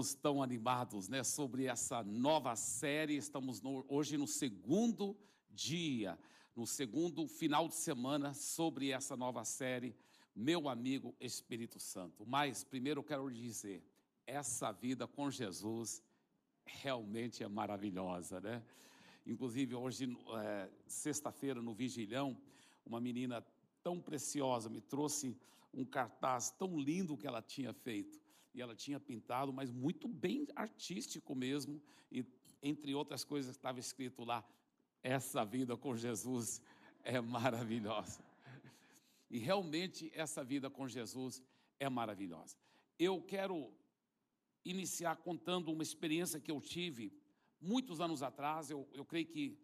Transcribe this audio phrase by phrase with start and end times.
[0.00, 3.16] estamos tão animados né, sobre essa nova série.
[3.16, 5.14] Estamos no, hoje no segundo
[5.50, 6.18] dia,
[6.56, 9.94] no segundo final de semana sobre essa nova série,
[10.34, 12.24] Meu Amigo Espírito Santo.
[12.26, 13.84] Mas, primeiro, eu quero dizer:
[14.26, 16.02] essa vida com Jesus
[16.64, 18.62] realmente é maravilhosa, né?
[19.26, 22.40] Inclusive, hoje, é, sexta-feira, no Vigilhão,
[22.86, 23.44] uma menina
[23.82, 25.36] tão preciosa me trouxe
[25.74, 28.18] um cartaz tão lindo que ela tinha feito
[28.54, 32.24] e ela tinha pintado, mas muito bem artístico mesmo, e
[32.62, 34.44] entre outras coisas estava escrito lá:
[35.02, 36.60] essa vida com Jesus
[37.02, 38.22] é maravilhosa.
[39.30, 41.42] E realmente essa vida com Jesus
[41.78, 42.56] é maravilhosa.
[42.98, 43.72] Eu quero
[44.64, 47.12] iniciar contando uma experiência que eu tive
[47.60, 48.70] muitos anos atrás.
[48.70, 49.56] Eu, eu creio que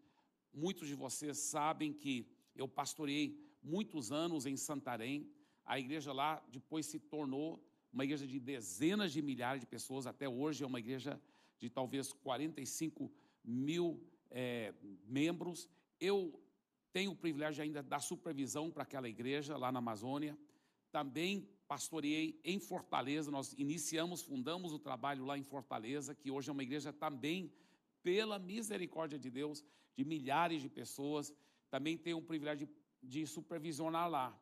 [0.52, 5.30] muitos de vocês sabem que eu pastorei muitos anos em Santarém.
[5.64, 7.62] A igreja lá depois se tornou
[7.96, 11.18] uma igreja de dezenas de milhares de pessoas, até hoje é uma igreja
[11.58, 13.10] de talvez 45
[13.42, 14.74] mil é,
[15.06, 15.66] membros.
[15.98, 16.38] Eu
[16.92, 20.36] tenho o privilégio ainda da supervisão para aquela igreja lá na Amazônia.
[20.92, 26.52] Também pastoreei em Fortaleza, nós iniciamos, fundamos o trabalho lá em Fortaleza, que hoje é
[26.52, 27.50] uma igreja também,
[28.02, 29.64] pela misericórdia de Deus,
[29.96, 31.32] de milhares de pessoas.
[31.70, 32.74] Também tenho o privilégio de,
[33.20, 34.38] de supervisionar lá.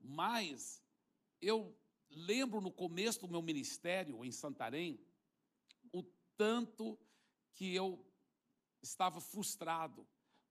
[0.00, 0.80] Mas
[1.40, 1.76] eu
[2.14, 5.00] lembro no começo do meu ministério em Santarém,
[5.92, 6.02] o
[6.36, 6.98] tanto
[7.52, 8.04] que eu
[8.82, 10.06] estava frustrado,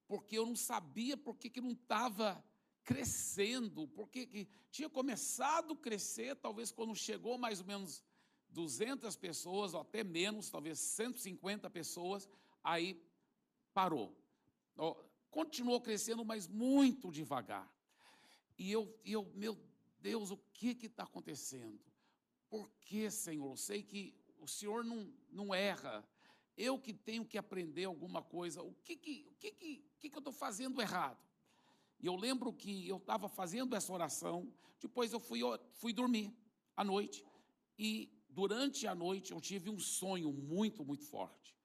[0.08, 2.44] porque eu não sabia por que, não estava
[2.84, 8.04] crescendo, porque que tinha começado a crescer, talvez quando chegou mais ou menos
[8.50, 12.30] 200 pessoas, ou até menos, talvez 150 pessoas,
[12.64, 13.02] aí
[13.74, 14.16] parou.
[15.30, 17.72] Continuou crescendo, mas muito devagar.
[18.58, 19.58] E eu, eu meu
[20.04, 21.80] Deus, o que está acontecendo?
[22.50, 23.58] Por que, Senhor?
[23.58, 26.06] Sei que o Senhor não, não erra.
[26.58, 28.62] Eu que tenho que aprender alguma coisa.
[28.62, 31.18] O que, que, o que, que, que, que eu estou fazendo errado?
[32.02, 35.40] E eu lembro que eu estava fazendo essa oração, depois eu fui,
[35.72, 36.36] fui dormir
[36.76, 37.26] à noite.
[37.80, 41.56] E durante a noite eu tive um sonho muito, muito forte.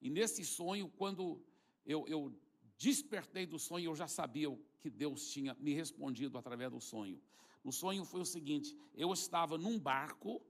[0.00, 1.44] E nesse sonho, quando
[1.84, 2.34] eu, eu
[2.78, 4.48] despertei do sonho, eu já sabia
[4.80, 7.20] que Deus tinha me respondido através do sonho.
[7.64, 10.42] O sonho foi o seguinte: eu estava num barco,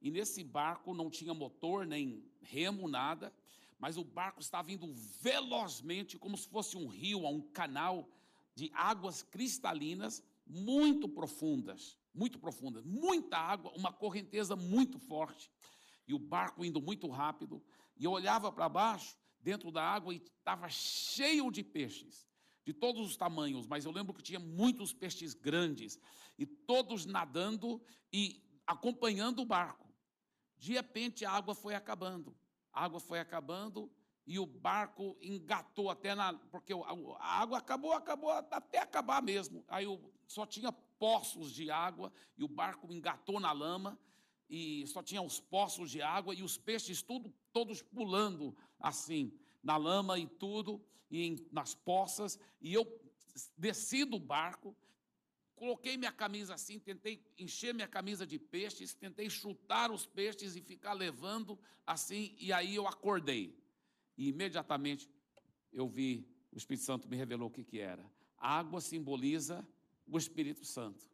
[0.00, 3.32] e nesse barco não tinha motor, nem remo, nada,
[3.78, 8.08] mas o barco estava indo velozmente, como se fosse um rio, um canal
[8.54, 15.50] de águas cristalinas muito profundas, muito profundas, muita água, uma correnteza muito forte.
[16.06, 17.62] E o barco indo muito rápido,
[17.96, 22.26] e eu olhava para baixo, dentro da água, e estava cheio de peixes
[22.68, 25.98] de todos os tamanhos, mas eu lembro que tinha muitos peixes grandes
[26.38, 27.80] e todos nadando
[28.12, 29.90] e acompanhando o barco.
[30.58, 32.36] De repente a água foi acabando,
[32.70, 33.90] a água foi acabando
[34.26, 36.34] e o barco engatou até na.
[36.34, 39.64] Porque a água acabou, acabou até acabar mesmo.
[39.66, 39.86] Aí
[40.26, 43.98] só tinha poços de água e o barco engatou na lama
[44.46, 49.32] e só tinha os poços de água e os peixes tudo, todos pulando assim,
[49.68, 52.84] na lama e tudo, e em, nas poças, e eu
[53.54, 54.74] desci do barco,
[55.54, 60.62] coloquei minha camisa assim, tentei encher minha camisa de peixes, tentei chutar os peixes e
[60.62, 63.54] ficar levando assim, e aí eu acordei.
[64.16, 65.06] E imediatamente
[65.70, 68.10] eu vi, o Espírito Santo me revelou o que, que era.
[68.38, 69.68] A água simboliza
[70.06, 71.04] o Espírito Santo.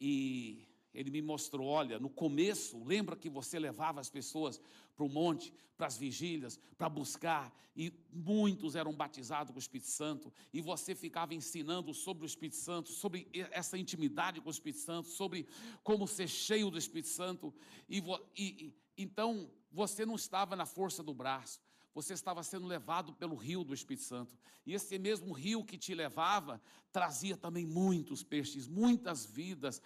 [0.00, 4.60] E ele me mostrou: olha, no começo, lembra que você levava as pessoas
[4.94, 9.88] para o monte, para as vigílias, para buscar, e muitos eram batizados com o Espírito
[9.88, 14.80] Santo, e você ficava ensinando sobre o Espírito Santo, sobre essa intimidade com o Espírito
[14.80, 15.46] Santo, sobre
[15.82, 17.54] como ser cheio do Espírito Santo,
[17.88, 18.02] e,
[18.36, 21.60] e então você não estava na força do braço,
[21.94, 24.36] você estava sendo levado pelo rio do Espírito Santo.
[24.64, 26.60] E esse mesmo rio que te levava
[26.92, 29.82] trazia também muitos peixes, muitas vidas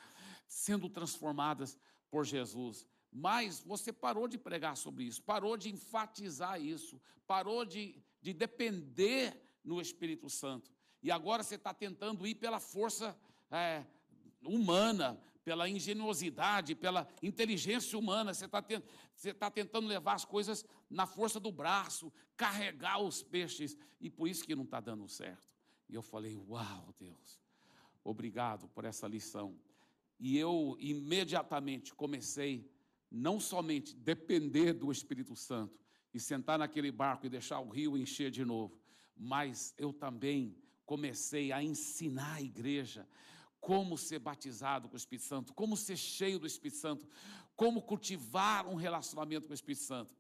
[0.55, 1.77] sendo transformadas
[2.09, 2.87] por Jesus.
[3.11, 9.37] Mas você parou de pregar sobre isso, parou de enfatizar isso, parou de, de depender
[9.65, 10.71] no Espírito Santo.
[11.03, 13.19] E agora você está tentando ir pela força
[13.51, 13.85] é,
[14.43, 18.33] humana, pela ingenuosidade, pela inteligência humana.
[18.33, 18.63] Você está
[19.39, 24.45] tá tentando levar as coisas na força do braço, carregar os peixes, e por isso
[24.45, 25.49] que não está dando certo.
[25.89, 27.41] E eu falei: Uau, Deus,
[28.05, 29.59] obrigado por essa lição.
[30.19, 32.71] E eu imediatamente comecei,
[33.11, 35.79] não somente depender do Espírito Santo
[36.13, 38.81] e sentar naquele barco e deixar o rio encher de novo,
[39.17, 40.57] mas eu também
[40.87, 43.09] comecei a ensinar a igreja
[43.61, 47.09] como ser batizado com o Espírito Santo, como ser cheio do Espírito Santo,
[47.57, 50.15] como cultivar um relacionamento com o Espírito Santo.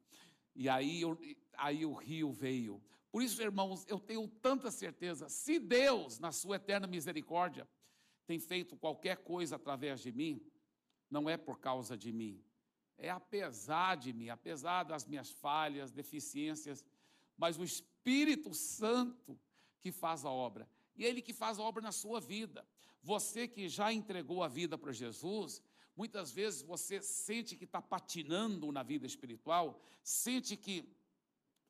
[0.54, 1.18] E aí, eu,
[1.58, 2.82] aí o rio veio.
[3.10, 7.68] Por isso, irmãos, eu tenho tanta certeza, se Deus, na sua eterna misericórdia,
[8.26, 10.40] tem feito qualquer coisa através de mim,
[11.10, 12.42] não é por causa de mim,
[12.96, 16.84] é apesar de mim, apesar das minhas falhas, deficiências,
[17.36, 19.38] mas o Espírito Santo
[19.80, 20.68] que faz a obra.
[20.96, 22.66] E é Ele que faz a obra na sua vida.
[23.02, 25.60] Você que já entregou a vida para Jesus,
[25.94, 30.88] muitas vezes você sente que está patinando na vida espiritual, sente que,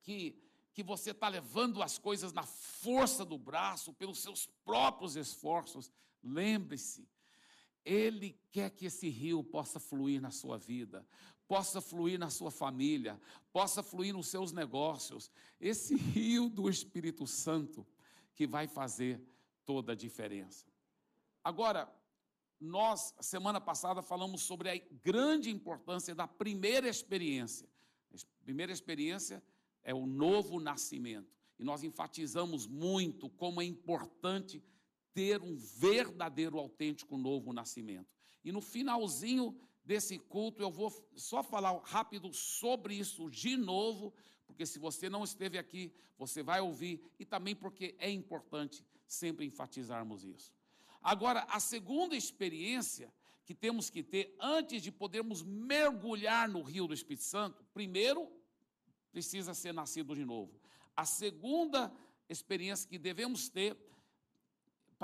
[0.03, 0.41] que,
[0.73, 5.91] que você está levando as coisas na força do braço, pelos seus próprios esforços.
[6.25, 7.07] Lembre-se,
[7.85, 11.07] Ele quer que esse rio possa fluir na sua vida,
[11.47, 13.21] possa fluir na sua família,
[13.53, 15.31] possa fluir nos seus negócios.
[15.61, 17.87] Esse rio do Espírito Santo
[18.35, 19.21] que vai fazer
[19.67, 20.67] toda a diferença.
[21.43, 21.93] Agora,
[22.59, 27.69] nós, semana passada, falamos sobre a grande importância da primeira experiência.
[28.13, 29.43] A primeira experiência
[29.83, 31.35] é o novo nascimento.
[31.59, 34.63] E nós enfatizamos muito como é importante
[35.15, 38.13] ter um verdadeiro, autêntico novo nascimento.
[38.45, 44.13] E no finalzinho desse culto, eu vou só falar rápido sobre isso de novo,
[44.47, 49.47] porque se você não esteve aqui, você vai ouvir, e também porque é importante sempre
[49.47, 50.53] enfatizarmos isso.
[51.03, 53.13] Agora, a segunda experiência
[53.45, 58.31] que temos que ter antes de podermos mergulhar no rio do Espírito Santo, primeiro,
[59.13, 60.59] precisa ser nascido de novo.
[60.97, 61.93] A segunda
[62.29, 63.77] experiência que devemos ter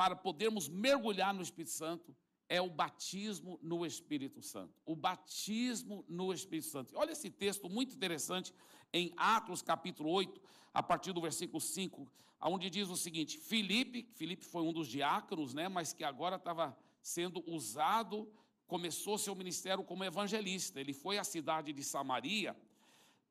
[0.01, 2.17] para podermos mergulhar no Espírito Santo
[2.49, 4.73] é o batismo no Espírito Santo.
[4.87, 6.95] O batismo no Espírito Santo.
[6.97, 8.55] Olha esse texto muito interessante
[8.95, 10.41] em Atos capítulo 8,
[10.73, 12.11] a partir do versículo 5,
[12.41, 16.75] onde diz o seguinte: Filipe, Filipe foi um dos diáconos, né, mas que agora estava
[17.03, 18.27] sendo usado,
[18.67, 20.81] começou seu ministério como evangelista.
[20.81, 22.57] Ele foi à cidade de Samaria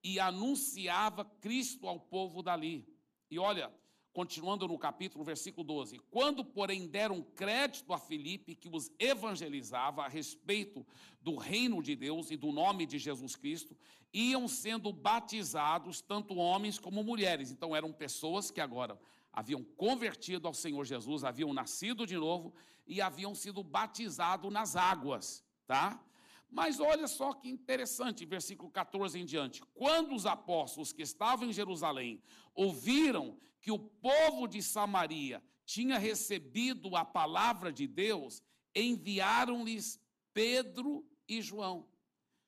[0.03, 2.87] e anunciava Cristo ao povo dali.
[3.31, 3.73] E olha,
[4.13, 10.07] continuando no capítulo, versículo 12: Quando, porém, deram crédito a Filipe, que os evangelizava a
[10.07, 10.85] respeito
[11.21, 13.75] do reino de Deus e do nome de Jesus Cristo,
[14.13, 17.51] iam sendo batizados tanto homens como mulheres.
[17.51, 18.99] Então, eram pessoas que agora
[19.31, 22.53] haviam convertido ao Senhor Jesus, haviam nascido de novo
[22.87, 26.03] e haviam sido batizados nas águas, tá?
[26.49, 29.61] Mas olha só que interessante, versículo 14 em diante.
[29.73, 32.21] Quando os apóstolos que estavam em Jerusalém
[32.55, 38.41] ouviram que o povo de Samaria tinha recebido a palavra de Deus,
[38.75, 39.99] enviaram-lhes
[40.33, 41.87] Pedro e João.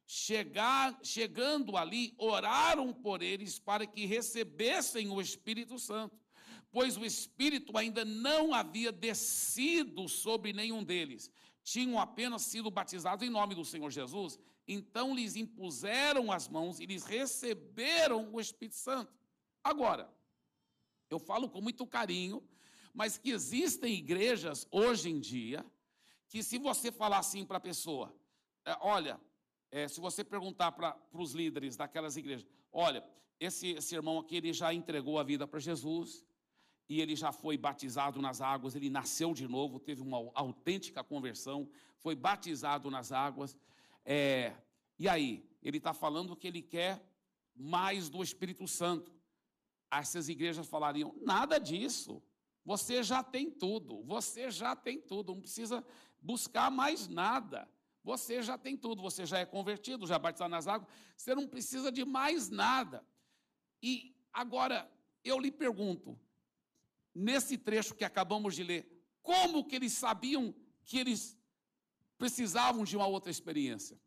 [0.07, 6.19] Chegar, chegando ali, oraram por eles para que recebessem o Espírito Santo,
[6.71, 11.29] pois o Espírito ainda não havia descido sobre nenhum deles.
[11.63, 14.39] Tinham apenas sido batizados em nome do Senhor Jesus.
[14.67, 19.13] Então lhes impuseram as mãos e lhes receberam o Espírito Santo.
[19.63, 20.11] Agora,
[21.09, 22.43] eu falo com muito carinho,
[22.93, 25.65] mas que existem igrejas hoje em dia
[26.27, 28.15] que, se você falar assim para a pessoa,
[28.65, 29.19] é, olha,
[29.69, 33.03] é, se você perguntar para os líderes daquelas igrejas, olha,
[33.39, 36.23] esse, esse irmão aqui ele já entregou a vida para Jesus
[36.91, 41.69] e ele já foi batizado nas águas, ele nasceu de novo, teve uma autêntica conversão,
[41.99, 43.57] foi batizado nas águas.
[44.03, 44.53] É,
[44.99, 47.01] e aí, ele está falando que ele quer
[47.55, 49.09] mais do Espírito Santo.
[49.89, 52.21] Essas igrejas falariam: nada disso.
[52.65, 55.85] Você já tem tudo, você já tem tudo, não precisa
[56.21, 57.69] buscar mais nada.
[58.03, 61.89] Você já tem tudo, você já é convertido, já batizado nas águas, você não precisa
[61.89, 63.01] de mais nada.
[63.81, 64.91] E agora,
[65.23, 66.19] eu lhe pergunto,
[67.13, 68.87] nesse trecho que acabamos de ler,
[69.21, 70.53] como que eles sabiam
[70.83, 71.37] que eles
[72.17, 73.99] precisavam de uma outra experiência?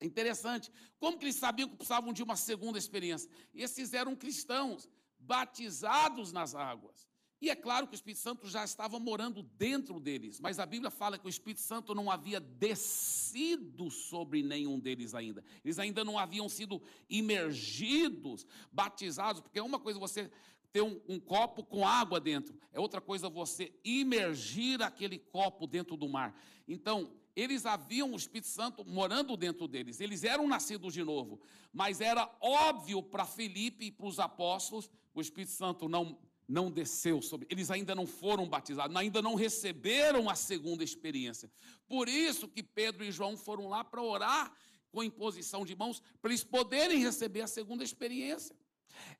[0.00, 0.72] É interessante.
[0.98, 3.30] Como que eles sabiam que precisavam de uma segunda experiência?
[3.52, 7.10] Esses eram cristãos, batizados nas águas.
[7.42, 10.90] E é claro que o Espírito Santo já estava morando dentro deles, mas a Bíblia
[10.90, 15.42] fala que o Espírito Santo não havia descido sobre nenhum deles ainda.
[15.64, 20.30] Eles ainda não haviam sido imergidos, batizados, porque é uma coisa você
[20.72, 25.96] ter um, um, copo com água dentro, é outra coisa você imergir aquele copo dentro
[25.96, 26.34] do mar.
[26.68, 31.40] Então, eles haviam o Espírito Santo morando dentro deles, eles eram nascidos de novo,
[31.72, 36.18] mas era óbvio para Felipe e para os apóstolos, o Espírito Santo não
[36.50, 41.48] não desceu sobre, eles ainda não foram batizados, ainda não receberam a segunda experiência.
[41.86, 44.52] Por isso que Pedro e João foram lá para orar
[44.90, 48.56] com imposição de mãos, para eles poderem receber a segunda experiência.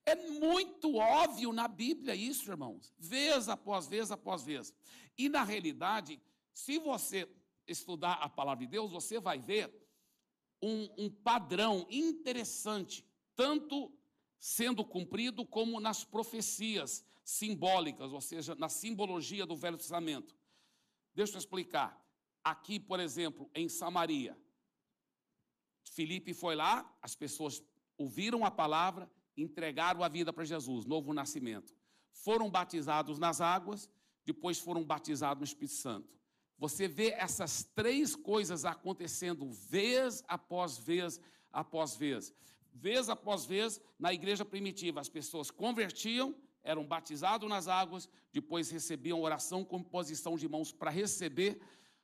[0.05, 4.75] É muito óbvio na Bíblia isso, irmãos, vez após vez após vez.
[5.17, 6.21] E na realidade,
[6.53, 7.29] Se você
[7.67, 9.73] estudar a palavra de Deus, você vai ver
[10.61, 13.93] um, um padrão interessante, tanto
[14.39, 20.37] sendo cumprido como nas profecias simbólicas, ou seja, na simbologia do Velho Testamento.
[21.15, 21.99] Deixa eu explicar.
[22.43, 24.37] Aqui, por exemplo, em Samaria,
[25.85, 27.63] Filipe foi lá, as pessoas
[27.97, 29.11] ouviram a palavra,
[29.43, 31.75] entregaram a vida para Jesus, novo nascimento.
[32.13, 33.89] Foram batizados nas águas,
[34.25, 36.09] depois foram batizados no Espírito Santo.
[36.59, 41.19] Você vê essas três coisas acontecendo vez após vez
[41.53, 42.35] após vez.
[42.73, 49.21] Vez após vez, na igreja primitiva, as pessoas convertiam, eram batizados nas águas, depois recebiam
[49.21, 51.61] oração com imposição de mãos para receber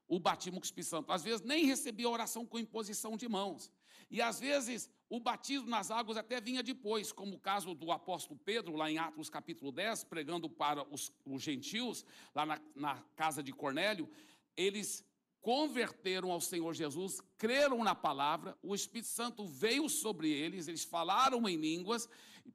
[0.08, 1.12] o batismo com o Espírito Santo.
[1.12, 3.70] Às vezes nem recebia oração com imposição de mãos.
[4.10, 8.40] E às vezes o batismo nas águas até vinha depois, como o caso do apóstolo
[8.44, 13.42] Pedro, lá em Atos capítulo 10, pregando para os, os gentios, lá na, na casa
[13.42, 14.10] de Cornélio.
[14.56, 15.04] Eles
[15.40, 21.48] converteram ao Senhor Jesus, creram na palavra, o Espírito Santo veio sobre eles, eles falaram
[21.48, 22.08] em línguas,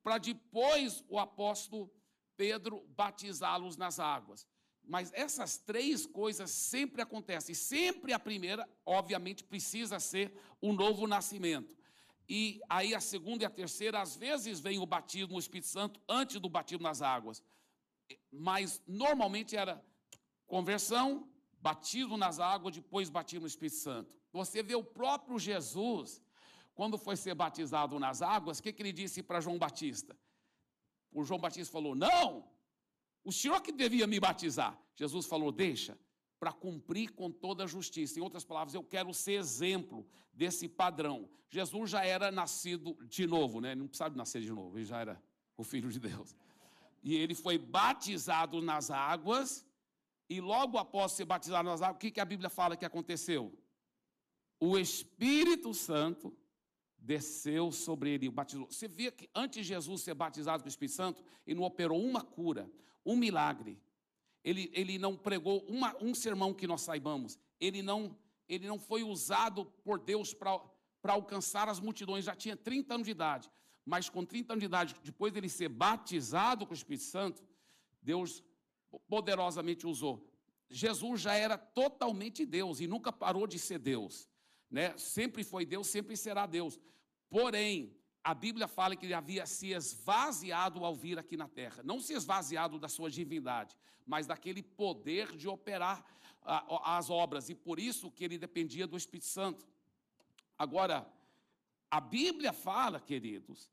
[0.03, 1.89] para depois o apóstolo
[2.35, 4.45] Pedro batizá-los nas águas.
[4.83, 7.55] Mas essas três coisas sempre acontecem.
[7.55, 11.73] Sempre a primeira, obviamente, precisa ser o novo nascimento.
[12.33, 15.99] E aí a segunda e a terceira, às vezes vem o batismo no Espírito Santo
[16.07, 17.43] antes do batismo nas águas.
[18.31, 19.83] Mas normalmente era
[20.47, 24.15] conversão, batismo nas águas, depois batismo no Espírito Santo.
[24.31, 26.21] Você vê o próprio Jesus,
[26.73, 30.17] quando foi ser batizado nas águas, o que, que ele disse para João Batista?
[31.11, 32.49] O João Batista falou: Não,
[33.25, 34.81] o senhor que devia me batizar.
[34.95, 35.99] Jesus falou: Deixa,
[36.41, 38.17] para cumprir com toda a justiça.
[38.17, 41.29] Em outras palavras, eu quero ser exemplo desse padrão.
[41.51, 43.73] Jesus já era nascido de novo, né?
[43.73, 45.21] Ele não precisava nascer de novo, ele já era
[45.55, 46.35] o Filho de Deus.
[47.03, 49.63] E ele foi batizado nas águas
[50.27, 53.55] e logo após ser batizado nas águas, o que, que a Bíblia fala que aconteceu?
[54.59, 56.35] O Espírito Santo
[56.97, 58.65] desceu sobre ele, batizou.
[58.65, 62.03] Você vê que antes de Jesus ser batizado com o Espírito Santo, ele não operou
[62.03, 62.67] uma cura,
[63.05, 63.79] um milagre.
[64.43, 67.37] Ele, ele não pregou uma, um sermão que nós saibamos.
[67.59, 68.17] Ele não,
[68.47, 72.25] ele não foi usado por Deus para alcançar as multidões.
[72.25, 73.51] Já tinha 30 anos de idade.
[73.85, 77.43] Mas com 30 anos de idade, depois dele ser batizado com o Espírito Santo,
[78.01, 78.43] Deus
[79.07, 80.27] poderosamente usou.
[80.69, 84.29] Jesus já era totalmente Deus e nunca parou de ser Deus.
[84.69, 84.97] Né?
[84.97, 86.79] Sempre foi Deus, sempre será Deus.
[87.29, 91.81] Porém, a Bíblia fala que ele havia se esvaziado ao vir aqui na terra.
[91.83, 93.75] Não se esvaziado da sua divindade,
[94.05, 96.05] mas daquele poder de operar
[96.43, 97.49] as obras.
[97.49, 99.67] E por isso que ele dependia do Espírito Santo.
[100.57, 101.11] Agora,
[101.89, 103.71] a Bíblia fala, queridos,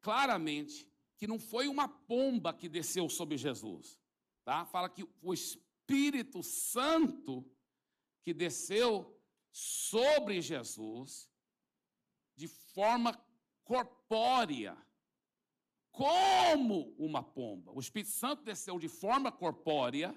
[0.00, 4.00] claramente, que não foi uma pomba que desceu sobre Jesus.
[4.44, 4.64] Tá?
[4.64, 7.44] Fala que o Espírito Santo
[8.22, 9.20] que desceu
[9.50, 11.28] sobre Jesus
[12.34, 13.12] de forma
[13.72, 14.76] corpórea,
[15.90, 17.72] como uma pomba.
[17.72, 20.14] O Espírito Santo desceu de forma corpórea,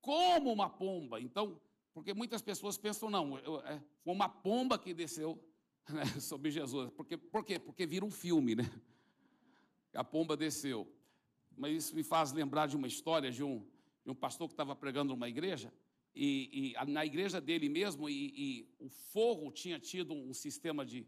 [0.00, 1.20] como uma pomba.
[1.20, 1.60] Então,
[1.92, 5.38] porque muitas pessoas pensam, não, é, foi uma pomba que desceu
[5.88, 6.90] né, sobre Jesus.
[6.90, 7.58] Porque, por quê?
[7.58, 8.64] Porque vira um filme, né?
[9.94, 10.90] A pomba desceu
[11.58, 13.66] mas isso me faz lembrar de uma história de um,
[14.04, 15.72] de um pastor que estava pregando numa igreja,
[16.14, 21.06] e, e na igreja dele mesmo, e, e, o forro tinha tido um sistema de,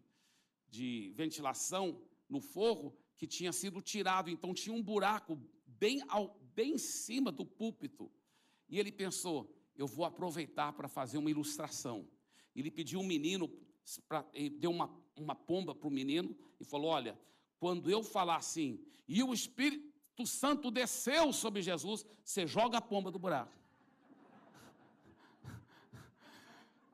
[0.70, 6.74] de ventilação no forro que tinha sido tirado, então tinha um buraco bem, ao, bem
[6.74, 8.10] em cima do púlpito.
[8.68, 12.08] E ele pensou: eu vou aproveitar para fazer uma ilustração.
[12.54, 13.50] Ele pediu um menino,
[14.08, 14.24] pra,
[14.58, 17.18] deu uma, uma pomba para o menino e falou: Olha,
[17.58, 23.10] quando eu falar assim, e o Espírito Santo desceu sobre Jesus, você joga a pomba
[23.10, 23.58] do buraco.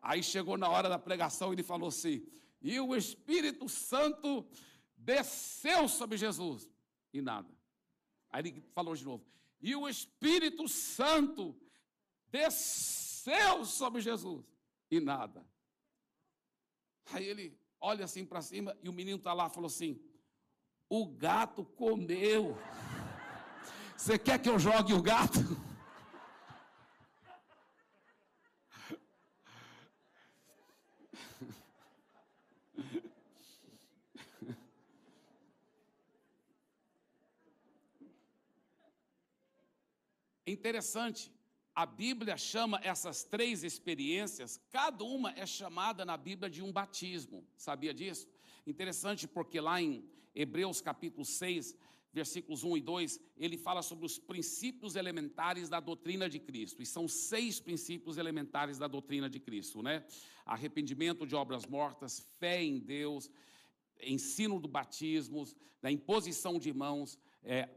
[0.00, 2.24] Aí chegou na hora da pregação e ele falou assim:
[2.66, 4.44] e o Espírito Santo
[4.96, 6.68] desceu sobre Jesus.
[7.12, 7.48] E nada.
[8.28, 9.24] Aí ele falou de novo:
[9.60, 11.56] e o Espírito Santo
[12.28, 14.44] desceu sobre Jesus.
[14.90, 15.46] E nada.
[17.12, 20.02] Aí ele olha assim para cima e o menino está lá e falou assim:
[20.88, 22.56] o gato comeu.
[23.96, 25.38] Você quer que eu jogue o gato?
[40.46, 41.32] É interessante,
[41.74, 47.44] a Bíblia chama essas três experiências, cada uma é chamada na Bíblia de um batismo,
[47.56, 48.28] sabia disso?
[48.64, 51.76] Interessante porque lá em Hebreus capítulo 6,
[52.12, 56.80] versículos 1 e 2, ele fala sobre os princípios elementares da doutrina de Cristo.
[56.80, 60.04] E são seis princípios elementares da doutrina de Cristo, né?
[60.44, 63.28] Arrependimento de obras mortas, fé em Deus,
[64.00, 65.44] ensino do batismo,
[65.82, 67.68] da imposição de mãos, é,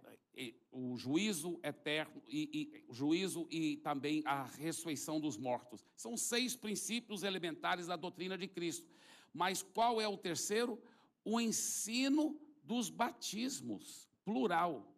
[0.71, 2.49] o juízo eterno e,
[2.89, 5.85] e juízo e também a ressurreição dos mortos.
[5.95, 8.87] São seis princípios elementares da doutrina de Cristo.
[9.33, 10.81] Mas qual é o terceiro?
[11.23, 14.95] O ensino dos batismos, plural.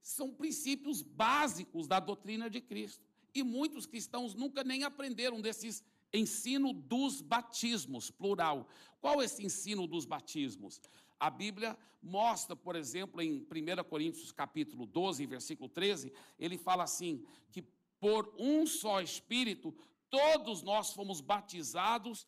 [0.00, 3.04] São princípios básicos da doutrina de Cristo.
[3.34, 5.82] E muitos cristãos nunca nem aprenderam desses
[6.12, 8.68] ensino dos batismos, plural.
[9.00, 10.80] Qual é esse ensino dos batismos?
[11.22, 17.24] A Bíblia mostra, por exemplo, em 1 Coríntios capítulo 12, versículo 13, ele fala assim,
[17.52, 17.62] que
[18.00, 19.72] por um só Espírito,
[20.10, 22.26] todos nós fomos batizados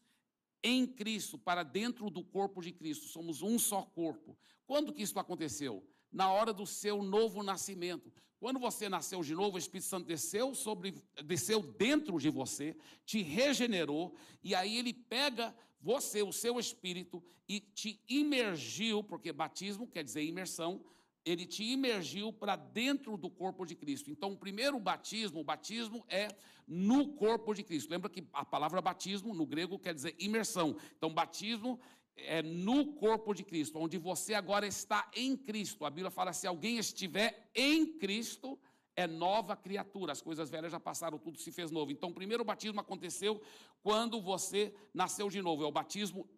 [0.62, 4.38] em Cristo, para dentro do corpo de Cristo, somos um só corpo.
[4.64, 5.84] Quando que isso aconteceu?
[6.12, 8.12] Na hora do seu novo nascimento.
[8.38, 13.22] Quando você nasceu de novo, o Espírito Santo desceu sobre, desceu dentro de você, te
[13.22, 15.52] regenerou, e aí ele pega
[15.84, 20.82] você, o seu espírito, e te imergiu, porque batismo quer dizer imersão,
[21.26, 24.10] ele te imergiu para dentro do corpo de Cristo.
[24.10, 26.28] Então, o primeiro batismo, o batismo é
[26.66, 27.90] no corpo de Cristo.
[27.90, 30.74] Lembra que a palavra batismo no grego quer dizer imersão.
[30.96, 31.78] Então, batismo
[32.16, 35.84] é no corpo de Cristo, onde você agora está em Cristo.
[35.84, 38.58] A Bíblia fala: se alguém estiver em Cristo,
[38.96, 41.90] é nova criatura, as coisas velhas já passaram, tudo se fez novo.
[41.90, 43.42] Então, o primeiro batismo aconteceu
[43.82, 46.28] quando você nasceu de novo, é o batismo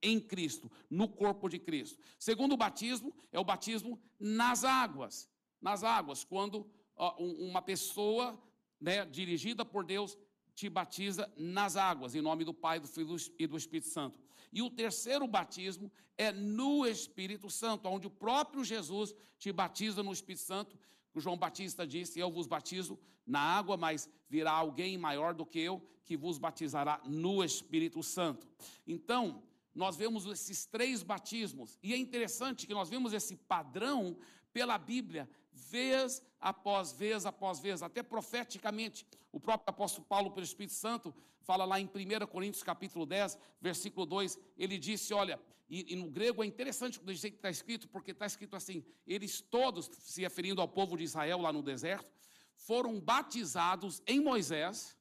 [0.00, 1.98] em Cristo, no corpo de Cristo.
[2.18, 5.28] Segundo batismo é o batismo nas águas,
[5.60, 6.70] nas águas, quando
[7.18, 8.40] uma pessoa
[8.80, 10.16] né, dirigida por Deus
[10.54, 14.20] te batiza nas águas, em nome do Pai, do Filho e do Espírito Santo.
[14.52, 20.12] E o terceiro batismo é no Espírito Santo, onde o próprio Jesus te batiza no
[20.12, 20.76] Espírito Santo
[21.14, 25.82] João Batista disse: Eu vos batizo na água, mas virá alguém maior do que eu
[26.04, 28.48] que vos batizará no Espírito Santo.
[28.86, 29.42] Então,
[29.74, 34.16] nós vemos esses três batismos, e é interessante que nós vemos esse padrão
[34.52, 39.06] pela Bíblia, vez após vez após vez, até profeticamente.
[39.32, 44.06] O próprio apóstolo Paulo, pelo Espírito Santo, fala lá em 1 Coríntios capítulo 10, versículo
[44.06, 47.88] 2, ele disse: Olha, e, e no grego é interessante o jeito que está escrito,
[47.88, 52.10] porque está escrito assim: eles todos, se referindo ao povo de Israel lá no deserto,
[52.54, 54.96] foram batizados em Moisés,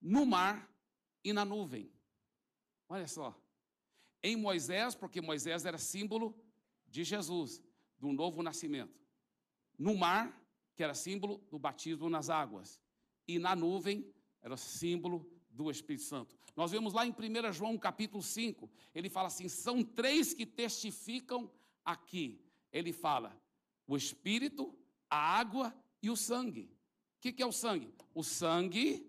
[0.00, 0.68] no mar
[1.22, 1.90] e na nuvem.
[2.88, 3.38] Olha só.
[4.22, 6.34] Em Moisés, porque Moisés era símbolo
[6.88, 7.62] de Jesus,
[7.98, 8.98] do novo nascimento.
[9.78, 10.38] No mar,
[10.74, 12.80] que era símbolo do batismo nas águas.
[13.26, 14.12] E na nuvem,
[14.42, 16.36] era símbolo do Espírito Santo.
[16.56, 21.50] Nós vemos lá em 1 João capítulo 5, ele fala assim: são três que testificam
[21.84, 22.40] aqui.
[22.72, 23.40] Ele fala:
[23.86, 24.76] o Espírito,
[25.08, 26.70] a água e o sangue.
[27.16, 27.92] O que, que é o sangue?
[28.14, 29.08] O sangue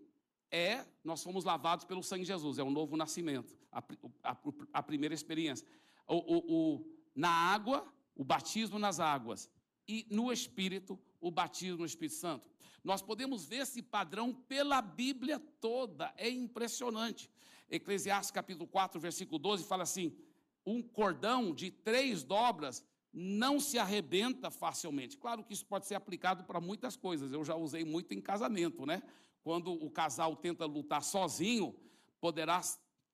[0.52, 3.80] é, nós fomos lavados pelo sangue de Jesus, é o novo nascimento, a,
[4.24, 4.38] a,
[4.74, 5.68] a primeira experiência.
[6.08, 6.38] O, o,
[6.76, 9.50] o, na água, o batismo nas águas,
[9.90, 12.48] e no Espírito, o batismo no Espírito Santo.
[12.84, 17.28] Nós podemos ver esse padrão pela Bíblia toda, é impressionante.
[17.72, 20.16] Eclesiastes capítulo 4, versículo 12 fala assim:
[20.64, 25.18] um cordão de três dobras não se arrebenta facilmente.
[25.18, 28.86] Claro que isso pode ser aplicado para muitas coisas, eu já usei muito em casamento,
[28.86, 29.02] né?
[29.44, 31.76] Quando o casal tenta lutar sozinho,
[32.22, 32.62] poderá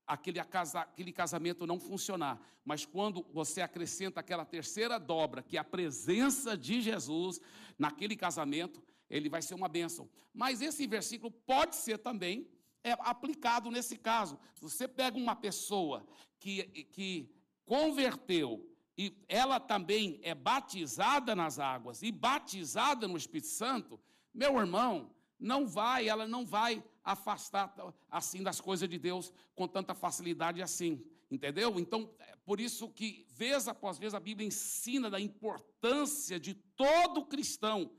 [0.08, 2.40] aquele, aquele casamento não funcionar.
[2.64, 7.40] Mas quando você acrescenta aquela terceira dobra, que é a presença de Jesus
[7.78, 10.10] naquele casamento, ele vai ser uma bênção.
[10.34, 12.48] Mas esse versículo pode ser também
[12.84, 14.38] é, aplicado nesse caso.
[14.54, 16.06] Se você pega uma pessoa
[16.40, 17.30] que, que
[17.66, 24.00] converteu e ela também é batizada nas águas e batizada no Espírito Santo,
[24.34, 27.74] meu irmão, não vai, ela não vai afastar
[28.10, 31.80] assim das coisas de Deus com tanta facilidade assim, entendeu?
[31.80, 37.26] Então, é por isso que vez após vez a Bíblia ensina da importância de todo
[37.26, 37.92] cristão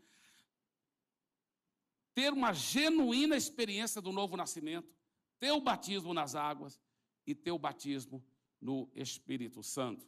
[2.12, 4.90] ter uma genuína experiência do novo nascimento,
[5.38, 6.80] ter o batismo nas águas
[7.26, 8.24] e ter o batismo
[8.58, 10.06] no Espírito Santo.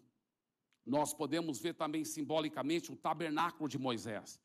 [0.87, 4.41] Nós podemos ver também simbolicamente o tabernáculo de Moisés,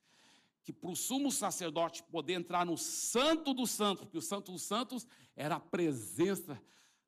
[0.64, 4.64] que para o sumo sacerdote poder entrar no Santo dos Santos, porque o Santo dos
[4.64, 6.62] Santos era a presença,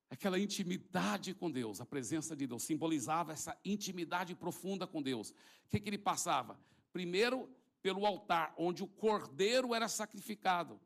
[0.10, 5.30] aquela intimidade com Deus, a presença de Deus, simbolizava essa intimidade profunda com Deus.
[5.30, 6.60] O que, que ele passava?
[6.92, 7.50] Primeiro,
[7.82, 10.80] pelo altar, onde o cordeiro era sacrificado,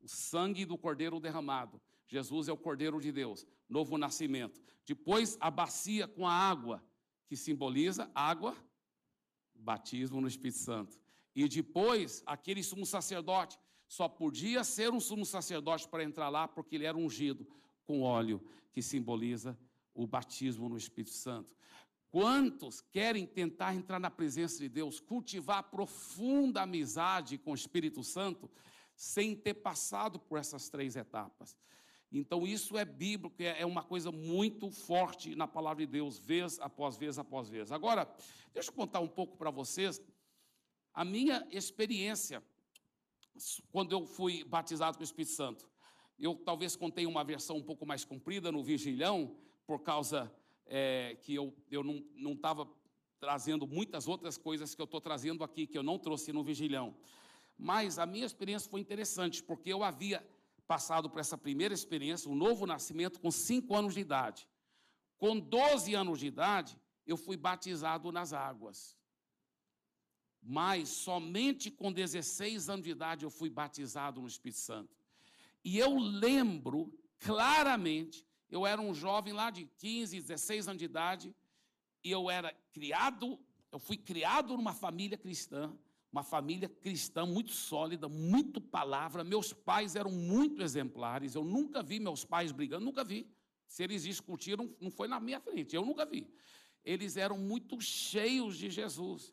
[0.00, 1.80] o sangue do cordeiro derramado.
[2.06, 4.60] Jesus é o cordeiro de Deus, novo nascimento.
[4.86, 6.84] Depois, a bacia com a água,
[7.26, 8.56] que simboliza água
[9.54, 11.01] batismo no Espírito Santo.
[11.34, 16.76] E depois, aquele sumo sacerdote só podia ser um sumo sacerdote para entrar lá porque
[16.76, 17.46] ele era ungido
[17.84, 18.42] com óleo,
[18.72, 19.58] que simboliza
[19.94, 21.54] o batismo no Espírito Santo.
[22.10, 28.50] Quantos querem tentar entrar na presença de Deus, cultivar profunda amizade com o Espírito Santo,
[28.94, 31.56] sem ter passado por essas três etapas?
[32.12, 36.60] Então, isso é bíblico, é, é uma coisa muito forte na palavra de Deus, vez
[36.60, 37.72] após vez após vez.
[37.72, 38.06] Agora,
[38.52, 39.98] deixa eu contar um pouco para vocês
[40.94, 42.42] a minha experiência
[43.70, 45.68] quando eu fui batizado com o Espírito Santo.
[46.18, 50.32] Eu talvez contei uma versão um pouco mais comprida no vigilhão, por causa
[50.66, 52.68] é, que eu, eu não estava
[53.18, 56.94] trazendo muitas outras coisas que eu estou trazendo aqui, que eu não trouxe no vigilhão.
[57.56, 60.26] Mas a minha experiência foi interessante, porque eu havia
[60.66, 64.48] passado por essa primeira experiência, o um novo nascimento, com 5 anos de idade.
[65.18, 66.76] Com 12 anos de idade,
[67.06, 68.96] eu fui batizado nas águas.
[70.42, 74.96] Mas somente com 16 anos de idade eu fui batizado no Espírito Santo.
[75.64, 81.34] E eu lembro claramente, eu era um jovem lá de 15, 16 anos de idade,
[82.02, 83.38] e eu era criado,
[83.70, 85.72] eu fui criado numa família cristã,
[86.12, 89.24] uma família cristã muito sólida, muito palavra.
[89.24, 91.34] Meus pais eram muito exemplares.
[91.34, 93.26] Eu nunca vi meus pais brigando, nunca vi.
[93.66, 96.28] Se eles discutiram, não foi na minha frente, eu nunca vi.
[96.84, 99.32] Eles eram muito cheios de Jesus.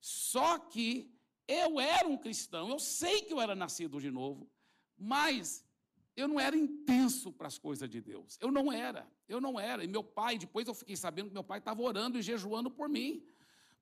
[0.00, 1.12] Só que
[1.46, 4.48] eu era um cristão, eu sei que eu era nascido de novo,
[4.96, 5.64] mas
[6.16, 8.38] eu não era intenso para as coisas de Deus.
[8.40, 9.84] Eu não era, eu não era.
[9.84, 12.88] E meu pai, depois eu fiquei sabendo que meu pai estava orando e jejuando por
[12.88, 13.24] mim,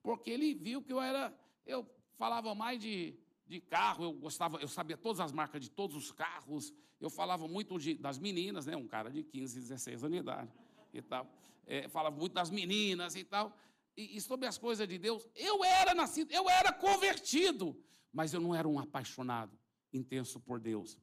[0.02, 4.68] porque ele viu que eu era, eu falava mais de, de carro, eu gostava, eu
[4.68, 8.76] sabia todas as marcas de todos os carros, eu falava muito de, das meninas, né?
[8.76, 10.50] Um cara de 15, 16 anos de idade
[10.92, 11.30] e tal.
[11.66, 13.56] É, falava muito das meninas e tal.
[13.98, 17.76] E, e sobre as coisas de Deus, eu era nascido, eu era convertido,
[18.12, 19.58] mas eu não era um apaixonado
[19.92, 20.96] intenso por Deus.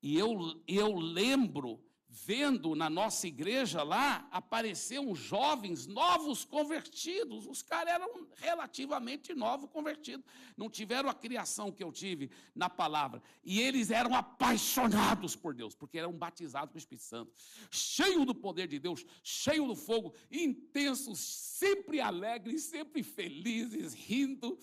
[0.00, 1.84] E eu, eu lembro
[2.24, 7.46] vendo na nossa igreja lá, apareceram jovens novos convertidos.
[7.46, 10.24] Os caras eram relativamente novos convertidos.
[10.56, 13.22] Não tiveram a criação que eu tive na palavra.
[13.44, 17.32] E eles eram apaixonados por Deus, porque eram batizados com o Espírito Santo.
[17.70, 24.58] Cheio do poder de Deus, cheio do fogo, intensos, sempre alegres, sempre felizes, rindo,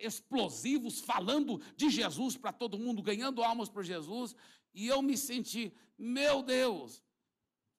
[0.00, 4.34] explosivos, falando de Jesus para todo mundo, ganhando almas por Jesus.
[4.74, 7.00] E eu me senti, meu Deus,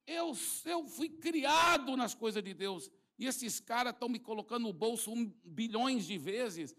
[0.07, 0.31] eu,
[0.63, 2.89] eu fui criado nas coisas de Deus.
[3.19, 6.73] E esses caras estão me colocando no bolso um, bilhões de vezes.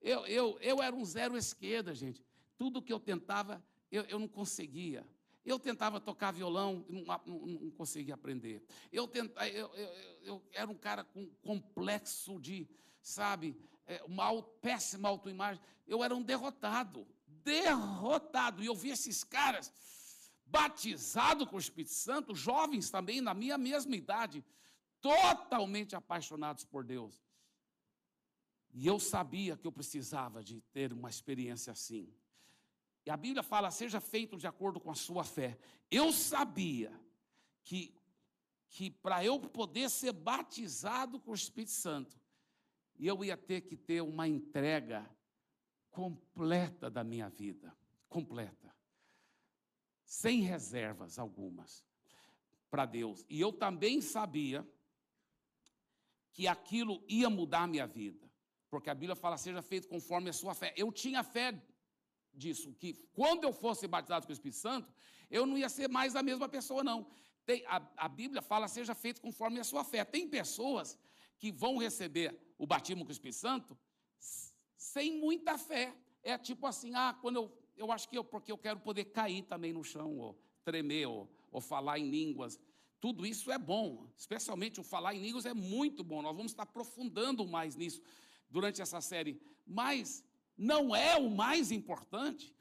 [0.00, 2.24] Eu, eu, eu era um zero esquerda, gente.
[2.56, 5.06] Tudo que eu tentava, eu, eu não conseguia.
[5.44, 8.64] Eu tentava tocar violão, não, não, não conseguia aprender.
[8.90, 9.90] Eu, tentava, eu, eu,
[10.22, 12.66] eu, era um cara com complexo de,
[13.02, 13.54] sabe,
[13.86, 15.62] é, uma péssima autoimagem.
[15.86, 17.06] Eu era um derrotado
[17.46, 18.62] derrotado.
[18.62, 19.72] E eu vi esses caras
[20.46, 24.44] batizados com o Espírito Santo, jovens também, na minha mesma idade,
[25.00, 27.26] totalmente apaixonados por Deus.
[28.72, 32.12] E eu sabia que eu precisava de ter uma experiência assim.
[33.04, 35.58] E a Bíblia fala: seja feito de acordo com a sua fé.
[35.90, 36.92] Eu sabia
[37.62, 37.94] que,
[38.68, 42.20] que para eu poder ser batizado com o Espírito Santo,
[42.98, 45.08] eu ia ter que ter uma entrega
[45.90, 47.74] completa da minha vida,
[48.08, 48.65] completa,
[50.06, 51.84] sem reservas algumas
[52.70, 53.26] para Deus.
[53.28, 54.66] E eu também sabia
[56.32, 58.30] que aquilo ia mudar a minha vida,
[58.70, 60.72] porque a Bíblia fala: seja feito conforme a sua fé.
[60.76, 61.60] Eu tinha fé
[62.32, 64.92] disso, que quando eu fosse batizado com o Espírito Santo,
[65.28, 67.10] eu não ia ser mais a mesma pessoa, não.
[67.44, 70.04] Tem, a, a Bíblia fala: seja feito conforme a sua fé.
[70.04, 70.98] Tem pessoas
[71.38, 73.76] que vão receber o batismo com o Espírito Santo
[74.76, 75.94] sem muita fé.
[76.22, 79.42] É tipo assim, ah, quando eu, eu acho que eu, porque eu quero poder cair
[79.42, 82.58] também no chão, ou tremer, ou, ou falar em línguas.
[83.00, 86.22] Tudo isso é bom, especialmente o falar em línguas é muito bom.
[86.22, 88.00] Nós vamos estar aprofundando mais nisso
[88.50, 89.40] durante essa série.
[89.66, 90.24] Mas
[90.56, 92.54] não é o mais importante,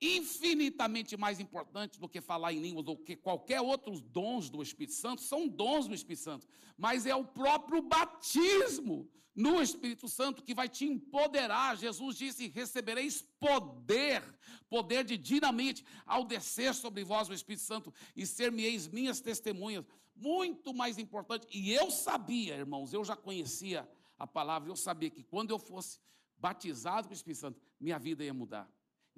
[0.00, 4.94] infinitamente mais importante do que falar em línguas, ou que qualquer outros dons do Espírito
[4.94, 10.54] Santo, são dons do Espírito Santo, mas é o próprio batismo no Espírito Santo que
[10.54, 11.76] vai te empoderar.
[11.76, 14.22] Jesus disse: recebereis poder,
[14.68, 19.84] poder de dinamite, ao descer sobre vós o Espírito Santo e ser-me-eis minhas testemunhas.
[20.14, 21.46] Muito mais importante.
[21.52, 26.00] E eu sabia, irmãos, eu já conhecia a palavra, eu sabia que quando eu fosse
[26.36, 28.68] batizado com o Espírito Santo, minha vida ia mudar.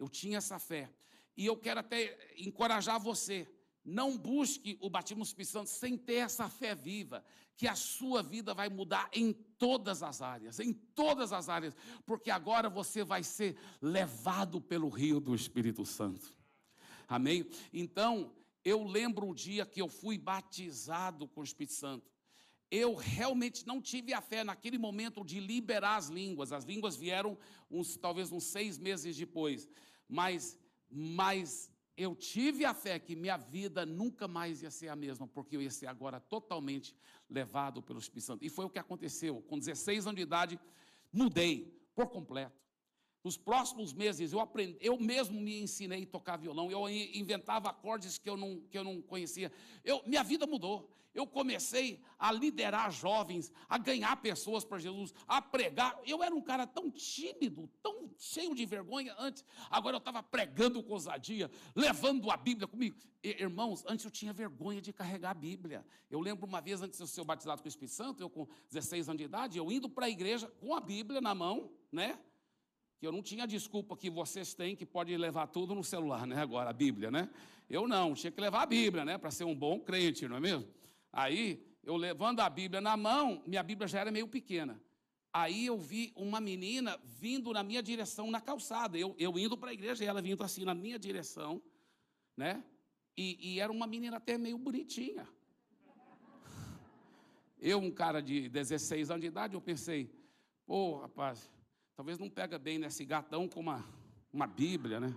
[0.01, 0.91] Eu tinha essa fé.
[1.37, 2.01] E eu quero até
[2.37, 3.47] encorajar você
[3.85, 7.25] Não busque o batismo do Espírito Santo sem ter essa fé viva,
[7.57, 12.31] que a sua vida vai mudar em todas as áreas, em todas as áreas, porque
[12.31, 16.35] agora você vai ser levado pelo rio do Espírito Santo.
[17.09, 17.49] Amém?
[17.73, 18.33] Então,
[18.65, 22.11] eu lembro o dia que eu fui batizado com o Espírito Santo.
[22.71, 26.53] Eu realmente não tive a fé naquele momento de liberar as línguas.
[26.53, 27.37] As línguas vieram
[27.69, 29.69] uns, talvez uns seis meses depois.
[30.11, 30.59] Mas,
[30.91, 35.57] mas eu tive a fé que minha vida nunca mais ia ser a mesma, porque
[35.57, 36.97] eu ia ser agora totalmente
[37.29, 38.45] levado pelo Espírito Santo.
[38.45, 39.41] E foi o que aconteceu.
[39.43, 40.61] Com 16 anos de idade,
[41.13, 42.59] mudei por completo.
[43.23, 48.17] Nos próximos meses, eu, aprendi, eu mesmo me ensinei a tocar violão, eu inventava acordes
[48.17, 49.53] que eu não, que eu não conhecia.
[49.85, 50.91] Eu, minha vida mudou.
[51.15, 55.99] Eu comecei a liderar jovens, a ganhar pessoas para Jesus, a pregar.
[56.07, 59.45] Eu era um cara tão tímido, tão cheio de vergonha antes.
[59.69, 62.97] Agora eu estava pregando com ousadia, levando a Bíblia comigo.
[63.23, 65.85] E, irmãos, antes eu tinha vergonha de carregar a Bíblia.
[66.11, 69.09] Eu lembro uma vez antes de ser batizado com o Espírito Santo, eu com 16
[69.09, 72.19] anos de idade, eu indo para a igreja com a Bíblia na mão, né?
[73.01, 76.37] que eu não tinha desculpa que vocês têm que pode levar tudo no celular, né?
[76.37, 77.31] Agora, a Bíblia, né?
[77.67, 79.17] Eu não, tinha que levar a Bíblia, né?
[79.17, 80.69] Para ser um bom crente, não é mesmo?
[81.13, 84.81] Aí, eu levando a Bíblia na mão, minha Bíblia já era meio pequena.
[85.33, 88.99] Aí eu vi uma menina vindo na minha direção na calçada.
[88.99, 91.63] Eu, eu indo para a igreja e ela vindo assim na minha direção,
[92.37, 92.65] né?
[93.17, 95.29] E, e era uma menina até meio bonitinha.
[97.59, 100.11] Eu, um cara de 16 anos de idade, eu pensei,
[100.67, 101.51] pô, rapaz,
[102.01, 103.85] Talvez não pega bem nesse gatão com uma,
[104.33, 105.15] uma Bíblia, né?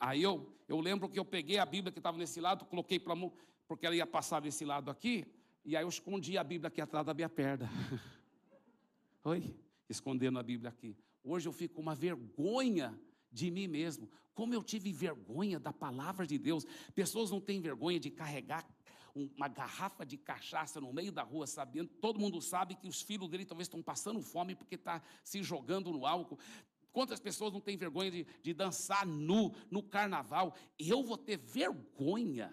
[0.00, 3.14] Aí eu, eu lembro que eu peguei a Bíblia que estava nesse lado, coloquei para
[3.14, 3.32] mão,
[3.66, 5.26] porque ela ia passar desse lado aqui,
[5.64, 7.68] e aí eu escondi a Bíblia aqui atrás da minha perna.
[9.24, 9.54] Oi?
[9.88, 10.96] Escondendo a Bíblia aqui.
[11.22, 12.98] Hoje eu fico com uma vergonha
[13.30, 14.08] de mim mesmo.
[14.34, 16.64] Como eu tive vergonha da palavra de Deus.
[16.94, 18.66] Pessoas não têm vergonha de carregar
[19.14, 23.28] uma garrafa de cachaça no meio da rua, sabendo, todo mundo sabe que os filhos
[23.28, 26.38] dele talvez estão passando fome porque está se jogando no álcool.
[26.98, 30.56] Quantas pessoas não têm vergonha de, de dançar nu no carnaval?
[30.76, 32.52] Eu vou ter vergonha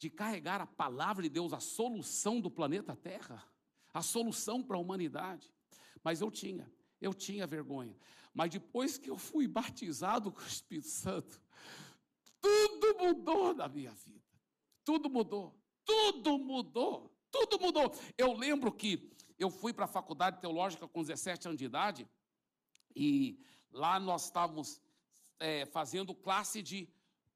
[0.00, 3.48] de carregar a palavra de Deus, a solução do planeta Terra,
[3.92, 5.48] a solução para a humanidade.
[6.02, 6.68] Mas eu tinha,
[7.00, 7.96] eu tinha vergonha.
[8.32, 11.40] Mas depois que eu fui batizado com o Espírito Santo,
[12.40, 14.26] tudo mudou na minha vida.
[14.82, 15.56] Tudo mudou.
[15.84, 17.94] Tudo mudou, tudo mudou.
[18.18, 22.08] Eu lembro que eu fui para a faculdade teológica com 17 anos de idade
[22.96, 23.38] e
[23.74, 24.80] lá nós estávamos
[25.40, 26.88] é, fazendo classe de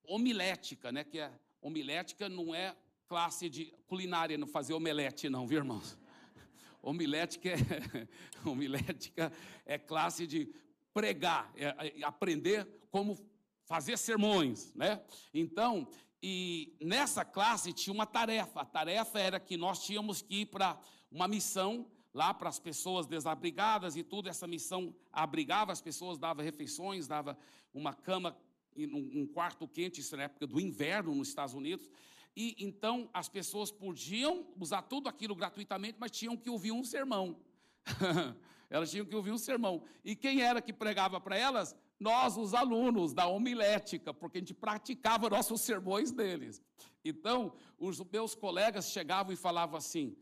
[0.05, 1.05] homilética, né?
[1.05, 2.75] Que é homilética não é
[3.09, 5.99] classe de culinária, não fazer omelete, não, viu, irmãos?
[6.81, 8.09] Homilética é,
[8.49, 9.33] homilética
[9.67, 10.55] é classe de
[10.95, 13.19] pregar, é, é aprender como
[13.65, 15.03] fazer sermões, né?
[15.35, 15.89] Então,
[16.23, 18.61] e nessa classe tinha uma tarefa.
[18.61, 20.79] A tarefa era que nós tínhamos que ir para
[21.11, 24.29] uma missão lá para as pessoas desabrigadas e tudo.
[24.29, 27.39] Essa missão abrigava as pessoas, dava refeições, dava
[27.73, 28.37] uma cama,
[28.77, 31.89] um quarto quente, isso na época do inverno nos Estados Unidos.
[32.37, 37.41] E então as pessoas podiam usar tudo aquilo gratuitamente, mas tinham que ouvir um sermão.
[38.71, 39.83] elas tinham que ouvir um sermão.
[40.05, 41.77] E quem era que pregava para elas?
[41.99, 46.63] nós, os alunos da homilética, porque a gente praticava nossos sermões deles.
[47.05, 50.17] Então, os meus colegas chegavam e falavam assim,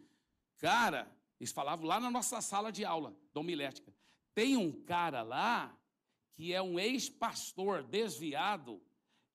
[0.59, 3.95] cara, eles falavam lá na nossa sala de aula da homilética,
[4.35, 5.77] tem um cara lá
[6.35, 8.83] que é um ex-pastor desviado,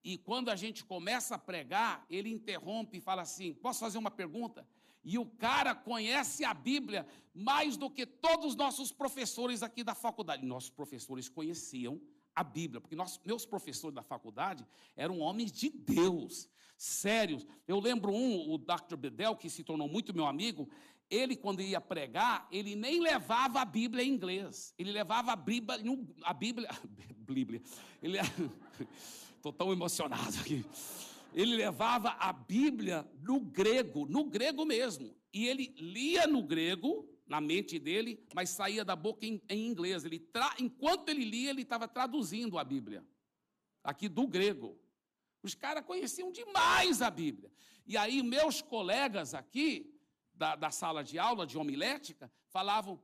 [0.03, 4.11] e quando a gente começa a pregar, ele interrompe e fala assim: posso fazer uma
[4.11, 4.67] pergunta?
[5.03, 9.95] E o cara conhece a Bíblia mais do que todos os nossos professores aqui da
[9.95, 10.45] faculdade.
[10.45, 11.99] Nossos professores conheciam
[12.35, 17.45] a Bíblia, porque nós, meus professores da faculdade eram homens de Deus, sérios.
[17.67, 18.95] Eu lembro um, o Dr.
[18.95, 20.69] Bedell, que se tornou muito meu amigo,
[21.11, 25.77] ele, quando ia pregar, ele nem levava a Bíblia em inglês, ele levava a Bíblia,
[26.23, 26.77] a Bíblia, a
[27.31, 27.61] Bíblia,
[28.01, 28.17] ele,
[29.35, 30.65] estou tão emocionado aqui.
[31.33, 37.39] Ele levava a Bíblia no grego, no grego mesmo, e ele lia no grego, na
[37.39, 40.03] mente dele, mas saía da boca em, em inglês.
[40.03, 40.55] Ele tra...
[40.59, 43.05] Enquanto ele lia, ele estava traduzindo a Bíblia,
[43.83, 44.77] aqui do grego.
[45.43, 47.51] Os caras conheciam demais a Bíblia.
[47.87, 49.91] E aí, meus colegas aqui,
[50.33, 53.01] da, da sala de aula de homilética, falavam: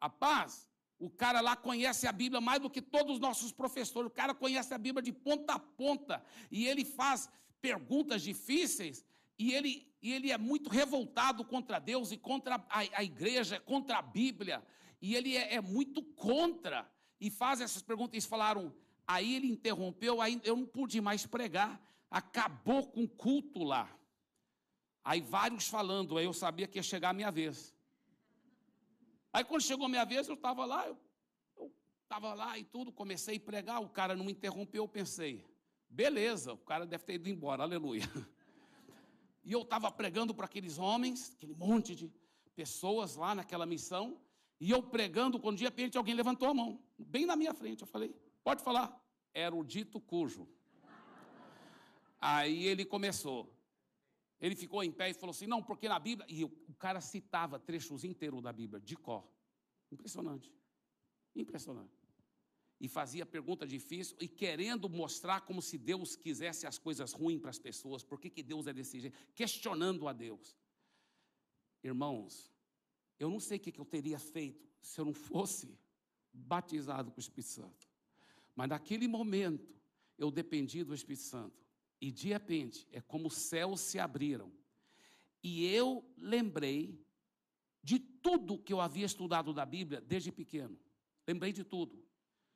[0.00, 4.08] rapaz, o cara lá conhece a Bíblia mais do que todos os nossos professores.
[4.08, 6.24] O cara conhece a Bíblia de ponta a ponta.
[6.50, 7.28] E ele faz
[7.60, 9.04] perguntas difíceis
[9.38, 13.98] e ele, e ele é muito revoltado contra Deus e contra a, a igreja, contra
[13.98, 14.62] a Bíblia,
[15.00, 16.88] e ele é, é, muito contra,
[17.20, 18.72] e faz essas perguntas, eles falaram,
[19.06, 23.90] aí ele interrompeu, aí eu não pude mais pregar, acabou com o culto lá,
[25.04, 27.74] Aí vários falando, aí eu sabia que ia chegar a minha vez.
[29.32, 30.86] Aí quando chegou a minha vez, eu estava lá,
[31.56, 35.44] eu estava lá e tudo, comecei a pregar, o cara não me interrompeu, eu pensei,
[35.88, 38.02] beleza, o cara deve ter ido embora, aleluia.
[39.44, 42.08] E eu estava pregando para aqueles homens, aquele monte de
[42.54, 44.16] pessoas lá naquela missão,
[44.60, 47.86] e eu pregando, quando de repente alguém levantou a mão, bem na minha frente, eu
[47.88, 48.96] falei, pode falar.
[49.34, 50.46] Era o dito cujo.
[52.20, 53.51] Aí ele começou.
[54.42, 56.26] Ele ficou em pé e falou assim: não, porque na Bíblia.
[56.28, 59.24] E o cara citava trechos inteiros da Bíblia, de cor.
[59.92, 60.52] Impressionante.
[61.36, 61.96] Impressionante.
[62.80, 67.50] E fazia pergunta difícil e querendo mostrar como se Deus quisesse as coisas ruins para
[67.50, 68.02] as pessoas.
[68.02, 69.16] Por que, que Deus é desse jeito?
[69.32, 70.58] Questionando a Deus.
[71.84, 72.52] Irmãos,
[73.20, 75.78] eu não sei o que, eu teria feito se eu não fosse
[76.32, 77.88] batizado com o Espírito Santo.
[78.56, 79.72] Mas naquele momento,
[80.18, 81.61] eu dependi do Espírito Santo.
[82.02, 84.52] E de repente, é como os céus se abriram.
[85.40, 87.00] E eu lembrei
[87.80, 90.76] de tudo que eu havia estudado da Bíblia desde pequeno.
[91.24, 92.04] Lembrei de tudo.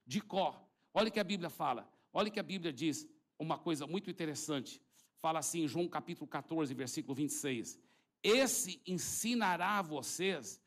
[0.04, 0.60] De cor.
[0.92, 1.88] Olha o que a Bíblia fala.
[2.12, 3.08] Olha o que a Bíblia diz.
[3.38, 4.82] Uma coisa muito interessante.
[5.18, 7.78] Fala assim, em João capítulo 14, versículo 26.
[8.24, 10.60] Esse ensinará a vocês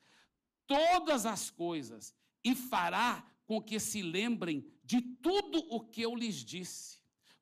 [0.66, 6.46] todas as coisas e fará com que se lembrem de tudo o que eu lhes
[6.46, 6.99] disse.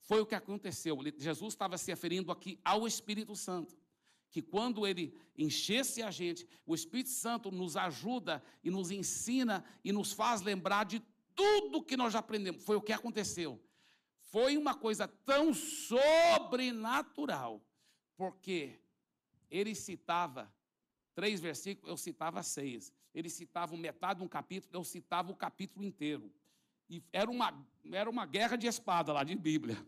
[0.08, 0.98] Foi o que aconteceu.
[1.18, 3.78] Jesus estava se referindo aqui ao Espírito Santo.
[4.32, 9.92] Que quando ele enchesse a gente, o Espírito Santo nos ajuda e nos ensina e
[9.92, 11.02] nos faz lembrar de
[11.36, 12.64] tudo que nós já aprendemos.
[12.64, 13.62] Foi o que aconteceu.
[14.22, 17.62] Foi uma coisa tão sobrenatural,
[18.16, 18.80] porque
[19.52, 20.50] ele citava
[21.14, 22.94] três versículos, eu citava seis.
[23.14, 26.32] Ele citava metade de um capítulo, eu citava o capítulo inteiro.
[26.90, 29.86] E era uma, era uma guerra de espada lá de Bíblia.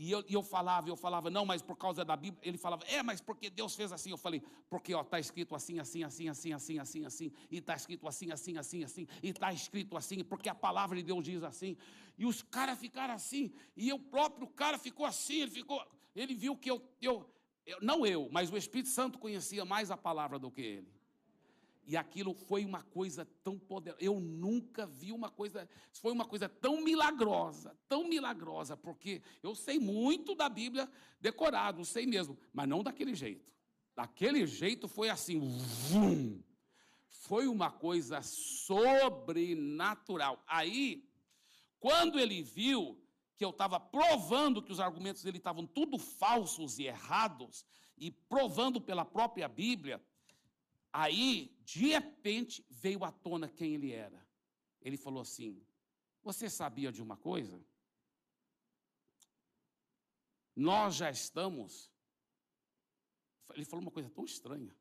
[0.00, 2.40] E eu, e eu falava, eu falava, não, mas por causa da Bíblia.
[2.44, 4.10] Ele falava, é, mas porque Deus fez assim.
[4.10, 7.32] Eu falei, porque está escrito assim, assim, assim, assim, assim, assim, assim.
[7.50, 9.08] E está escrito assim, assim, assim, assim.
[9.20, 11.76] E está escrito assim, porque a palavra de Deus diz assim.
[12.16, 13.52] E os caras ficaram assim.
[13.76, 15.40] E o próprio cara ficou assim.
[15.40, 15.84] Ele ficou,
[16.14, 17.28] ele viu que eu, eu,
[17.66, 20.97] eu, não eu, mas o Espírito Santo conhecia mais a palavra do que ele.
[21.88, 24.04] E aquilo foi uma coisa tão poderosa.
[24.04, 25.66] Eu nunca vi uma coisa.
[25.94, 30.86] Foi uma coisa tão milagrosa, tão milagrosa, porque eu sei muito da Bíblia
[31.18, 33.54] decorado, sei mesmo, mas não daquele jeito.
[33.96, 36.42] Daquele jeito foi assim, vum,
[37.08, 40.44] foi uma coisa sobrenatural.
[40.46, 41.08] Aí,
[41.80, 43.02] quando ele viu
[43.34, 47.64] que eu estava provando que os argumentos dele estavam tudo falsos e errados,
[47.96, 50.02] e provando pela própria Bíblia,
[50.92, 54.26] Aí, de repente, veio à tona quem ele era.
[54.80, 55.62] Ele falou assim:
[56.22, 57.62] Você sabia de uma coisa?
[60.54, 61.90] Nós já estamos.
[63.54, 64.74] Ele falou uma coisa tão estranha.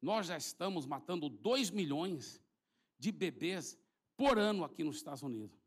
[0.00, 2.40] Nós já estamos matando 2 milhões
[2.98, 3.78] de bebês
[4.16, 5.57] por ano aqui nos Estados Unidos.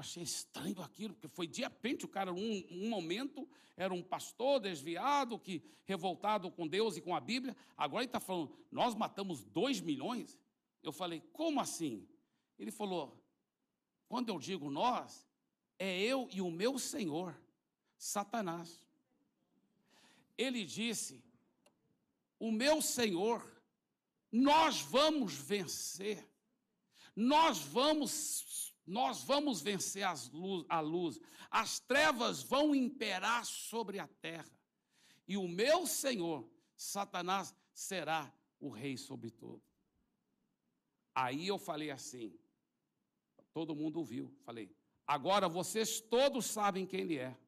[0.00, 4.58] Achei estranho aquilo, porque foi de repente o cara, um, um momento, era um pastor
[4.58, 7.54] desviado, que revoltado com Deus e com a Bíblia.
[7.76, 10.40] Agora ele está falando, nós matamos dois milhões?
[10.82, 12.08] Eu falei, como assim?
[12.58, 13.22] Ele falou,
[14.08, 15.28] quando eu digo nós,
[15.78, 17.38] é eu e o meu Senhor,
[17.98, 18.80] Satanás.
[20.38, 21.22] Ele disse,
[22.38, 23.46] o meu Senhor,
[24.32, 26.26] nós vamos vencer,
[27.14, 34.50] nós vamos nós vamos vencer luz, a luz, as trevas vão imperar sobre a terra,
[35.28, 39.62] e o meu Senhor, Satanás, será o rei sobre tudo.
[41.14, 42.36] Aí eu falei assim,
[43.52, 44.74] todo mundo ouviu, falei,
[45.06, 47.38] agora vocês todos sabem quem ele é.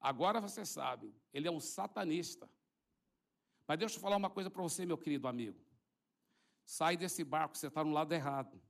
[0.00, 2.48] Agora vocês sabem, ele é um satanista.
[3.66, 5.60] Mas deixa eu falar uma coisa para você, meu querido amigo.
[6.64, 8.69] Sai desse barco, você está no lado errado.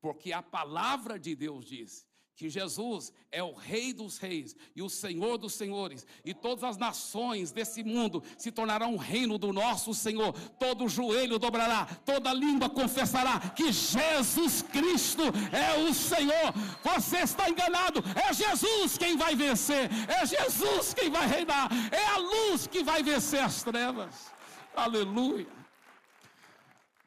[0.00, 2.06] Porque a palavra de Deus diz
[2.36, 6.76] que Jesus é o Rei dos Reis e o Senhor dos Senhores, e todas as
[6.76, 10.34] nações desse mundo se tornarão um reino do nosso Senhor.
[10.58, 16.52] Todo joelho dobrará, toda língua confessará que Jesus Cristo é o Senhor.
[16.84, 22.18] Você está enganado, é Jesus quem vai vencer, é Jesus quem vai reinar, é a
[22.18, 24.30] luz que vai vencer as trevas.
[24.74, 25.65] Aleluia.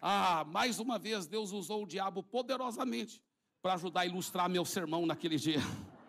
[0.02, 3.22] Ah, mais uma vez Deus usou o diabo poderosamente
[3.62, 5.60] para ajudar a ilustrar meu sermão naquele dia.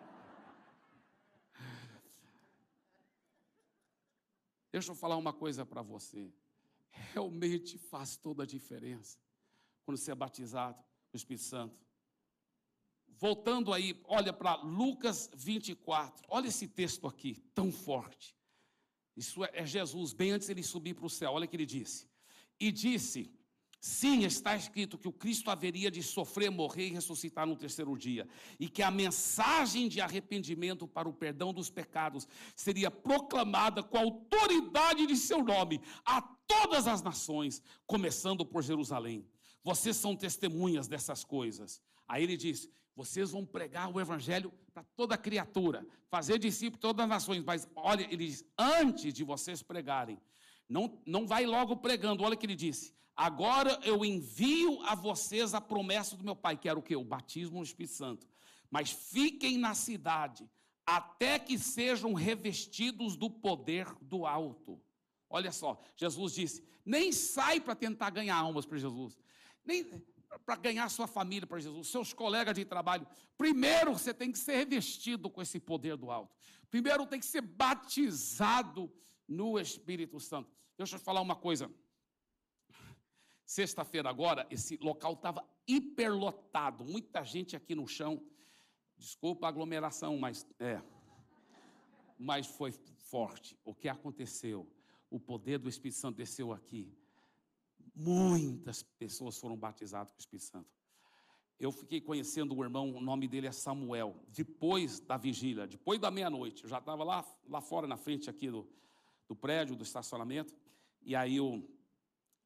[4.71, 6.33] Deixa eu falar uma coisa para você.
[6.89, 9.19] Realmente faz toda a diferença
[9.83, 10.77] quando você é batizado
[11.11, 11.77] no Espírito Santo.
[13.09, 16.25] Voltando aí, olha para Lucas 24.
[16.29, 18.35] Olha esse texto aqui, tão forte.
[19.15, 21.33] Isso é Jesus, bem antes ele subir para o céu.
[21.33, 22.09] Olha o que ele disse.
[22.59, 23.29] E disse:
[23.83, 28.27] Sim, está escrito que o Cristo haveria de sofrer, morrer e ressuscitar no terceiro dia,
[28.59, 34.01] e que a mensagem de arrependimento para o perdão dos pecados seria proclamada com a
[34.01, 39.25] autoridade de seu nome a todas as nações, começando por Jerusalém.
[39.63, 41.81] Vocês são testemunhas dessas coisas.
[42.07, 47.09] Aí ele diz: vocês vão pregar o evangelho para toda criatura, fazer discípulo todas as
[47.09, 47.43] nações.
[47.43, 50.21] Mas olha, ele diz: antes de vocês pregarem,
[50.69, 52.23] não, não vai logo pregando.
[52.23, 56.57] Olha o que ele disse Agora eu envio a vocês a promessa do meu Pai,
[56.57, 56.95] que era o que?
[56.95, 58.27] O batismo no Espírito Santo.
[58.69, 60.49] Mas fiquem na cidade,
[60.85, 64.81] até que sejam revestidos do poder do alto.
[65.29, 69.17] Olha só, Jesus disse: nem sai para tentar ganhar almas para Jesus,
[69.63, 69.85] nem
[70.45, 73.05] para ganhar sua família para Jesus, seus colegas de trabalho.
[73.37, 76.35] Primeiro você tem que ser revestido com esse poder do alto.
[76.69, 78.91] Primeiro tem que ser batizado
[79.27, 80.49] no Espírito Santo.
[80.77, 81.69] Deixa eu te falar uma coisa.
[83.51, 88.25] Sexta-feira agora, esse local estava hiperlotado, muita gente aqui no chão.
[88.97, 90.81] Desculpa a aglomeração, mas é.
[92.17, 93.59] Mas foi forte.
[93.65, 94.65] O que aconteceu?
[95.09, 96.97] O poder do Espírito Santo desceu aqui.
[97.93, 100.69] Muitas pessoas foram batizadas com o Espírito Santo.
[101.59, 104.15] Eu fiquei conhecendo o irmão, o nome dele é Samuel.
[104.29, 108.49] Depois da vigília, depois da meia-noite, eu já estava lá, lá fora na frente aqui
[108.49, 108.65] do,
[109.27, 110.55] do prédio, do estacionamento.
[111.01, 111.69] E aí eu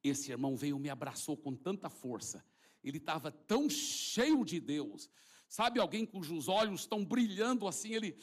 [0.10, 2.46] esse irmão veio me abraçou com tanta força.
[2.84, 5.10] Ele estava tão cheio de Deus.
[5.48, 8.18] Sabe alguém cujos olhos estão brilhando assim, ele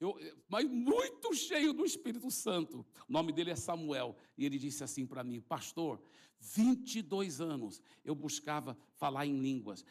[0.00, 2.86] eu, mas muito cheio do Espírito Santo.
[3.06, 4.16] O nome dele é Samuel.
[4.36, 6.00] E ele disse assim para mim: Pastor,
[6.40, 9.84] 22 anos eu buscava falar em línguas.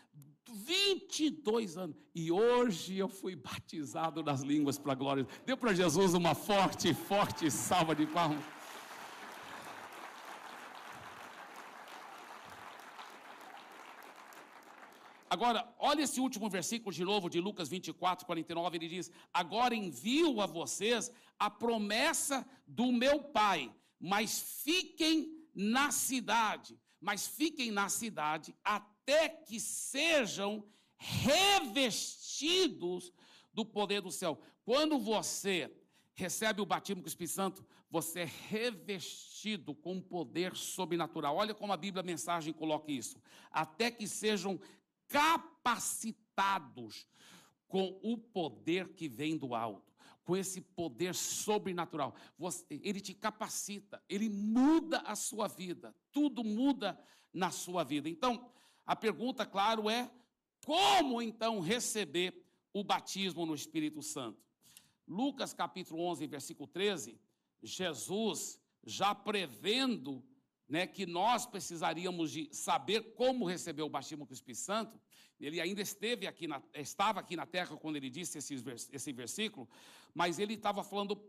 [0.51, 1.95] 22 anos.
[2.15, 5.27] E hoje eu fui batizado nas línguas para a glória.
[5.45, 8.43] Deu para Jesus uma forte, forte salva de palmas.
[15.29, 20.41] Agora, olha esse último versículo de novo, de Lucas 24, 49, ele diz: Agora envio
[20.41, 28.55] a vocês a promessa do meu Pai, mas fiquem na cidade, mas fiquem na cidade
[28.63, 30.65] até que sejam
[30.97, 33.13] revestidos
[33.53, 34.39] do poder do céu.
[34.63, 35.71] Quando você
[36.13, 41.35] recebe o batismo com o Espírito Santo, você é revestido com poder sobrenatural.
[41.35, 43.19] Olha como a Bíblia a mensagem coloca isso.
[43.49, 44.59] Até que sejam
[45.09, 47.05] capacitados
[47.67, 49.93] com o poder que vem do alto,
[50.23, 52.15] com esse poder sobrenatural.
[52.37, 56.97] Você, ele te capacita, ele muda a sua vida, tudo muda
[57.33, 58.07] na sua vida.
[58.07, 58.49] Então,
[58.85, 60.09] a pergunta, claro, é:
[60.65, 64.41] como então receber o batismo no Espírito Santo?
[65.07, 67.19] Lucas capítulo 11, versículo 13,
[67.61, 70.23] Jesus já prevendo
[70.69, 74.99] né, que nós precisaríamos de saber como receber o batismo com o Espírito Santo,
[75.41, 78.55] ele ainda esteve aqui na, estava aqui na terra quando ele disse esse,
[78.91, 79.67] esse versículo,
[80.13, 81.19] mas ele estava falando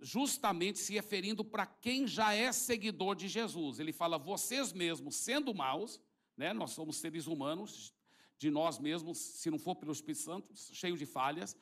[0.00, 3.78] justamente se referindo para quem já é seguidor de Jesus.
[3.78, 6.00] Ele fala: vocês mesmos, sendo maus,
[6.36, 7.94] né, nós somos seres humanos,
[8.36, 11.56] de nós mesmos, se não for pelo Espírito Santo, cheio de falhas,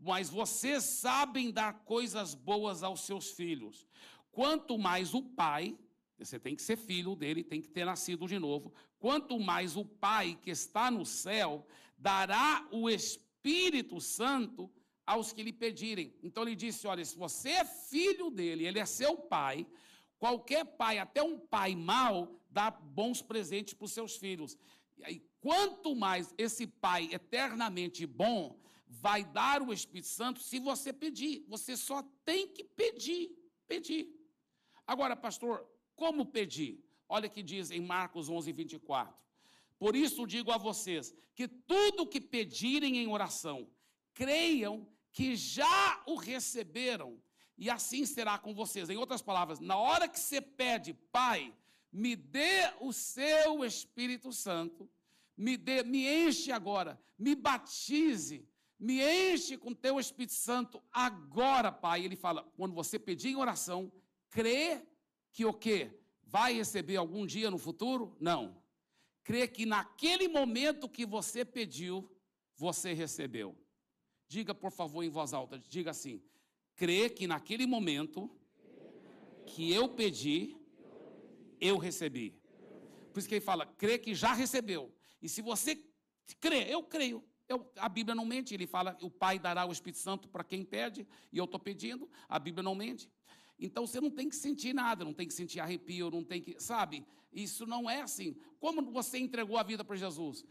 [0.00, 3.86] mas vocês sabem dar coisas boas aos seus filhos.
[4.32, 5.76] Quanto mais o Pai,
[6.24, 8.72] você tem que ser filho dele, tem que ter nascido de novo.
[8.98, 11.66] Quanto mais o Pai que está no céu
[11.96, 14.70] dará o Espírito Santo
[15.06, 16.14] aos que lhe pedirem.
[16.22, 19.66] Então ele disse: Olha, se você é filho dele, ele é seu pai,
[20.18, 24.56] qualquer pai, até um pai mau, dá bons presentes para os seus filhos.
[24.96, 30.92] E aí, quanto mais esse pai eternamente bom vai dar o Espírito Santo se você
[30.92, 31.44] pedir.
[31.48, 33.30] Você só tem que pedir,
[33.66, 34.08] pedir.
[34.86, 36.84] Agora, pastor, como pedir?
[37.08, 39.14] Olha que diz em Marcos 11, 24.
[39.78, 43.68] Por isso digo a vocês que tudo que pedirem em oração,
[44.14, 47.20] creiam que já o receberam,
[47.58, 48.88] e assim será com vocês.
[48.88, 51.52] Em outras palavras, na hora que você pede, Pai,
[51.92, 54.88] me dê o seu Espírito Santo,
[55.36, 62.04] me, dê, me enche agora, me batize, me enche com teu Espírito Santo agora, Pai.
[62.04, 63.92] Ele fala, quando você pedir em oração,
[64.30, 64.82] crê
[65.32, 65.90] que o quê?
[66.22, 68.16] Vai receber algum dia no futuro?
[68.20, 68.62] Não.
[69.24, 72.10] Crê que naquele momento que você pediu,
[72.56, 73.56] você recebeu.
[74.28, 76.22] Diga, por favor, em voz alta, diga assim:
[76.74, 78.30] crê que naquele momento
[79.46, 80.56] que eu pedi,
[81.60, 82.40] eu recebi.
[83.12, 84.94] Por isso que ele fala, crê que já recebeu.
[85.20, 85.78] E se você
[86.40, 87.22] crê, eu creio.
[87.48, 90.64] Eu, a Bíblia não mente, ele fala, o Pai dará o Espírito Santo para quem
[90.64, 93.10] pede, e eu estou pedindo, a Bíblia não mente.
[93.64, 96.60] Então você não tem que sentir nada, não tem que sentir arrepio, não tem que,
[96.60, 97.06] sabe?
[97.32, 98.36] Isso não é assim.
[98.58, 100.44] Como você entregou a vida para Jesus?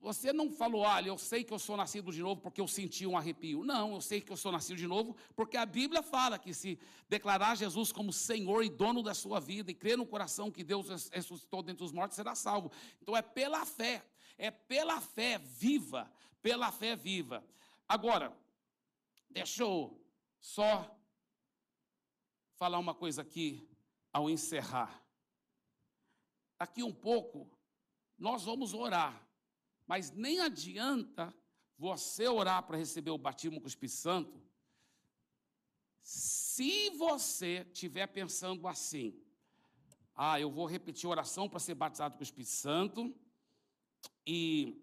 [0.00, 3.04] Você não falou, olha, eu sei que eu sou nascido de novo porque eu senti
[3.04, 3.64] um arrepio.
[3.64, 6.78] Não, eu sei que eu sou nascido de novo porque a Bíblia fala que se
[7.08, 11.10] declarar Jesus como Senhor e dono da sua vida e crer no coração que Deus
[11.10, 12.70] ressuscitou dentre os mortos, será salvo.
[13.02, 14.04] Então é pela fé,
[14.36, 16.08] é pela fé viva,
[16.40, 17.44] pela fé viva.
[17.88, 18.32] Agora,
[19.30, 20.00] deixa eu
[20.38, 20.97] só
[22.58, 23.68] falar uma coisa aqui
[24.12, 25.02] ao encerrar.
[26.58, 27.48] Aqui um pouco,
[28.18, 29.26] nós vamos orar.
[29.86, 31.32] Mas nem adianta
[31.78, 34.48] você orar para receber o batismo com o Espírito Santo
[36.02, 39.22] se você estiver pensando assim,
[40.14, 43.14] ah, eu vou repetir oração para ser batizado com o Espírito Santo
[44.26, 44.82] e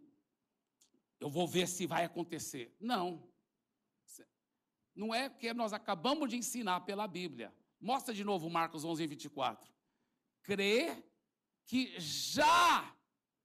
[1.19, 2.76] eu vou ver se vai acontecer.
[2.80, 3.28] Não.
[4.95, 7.51] Não é que nós acabamos de ensinar pela Bíblia.
[7.86, 9.71] Mostra de novo Marcos 11, 24.
[10.41, 11.03] Crê
[11.67, 12.91] que já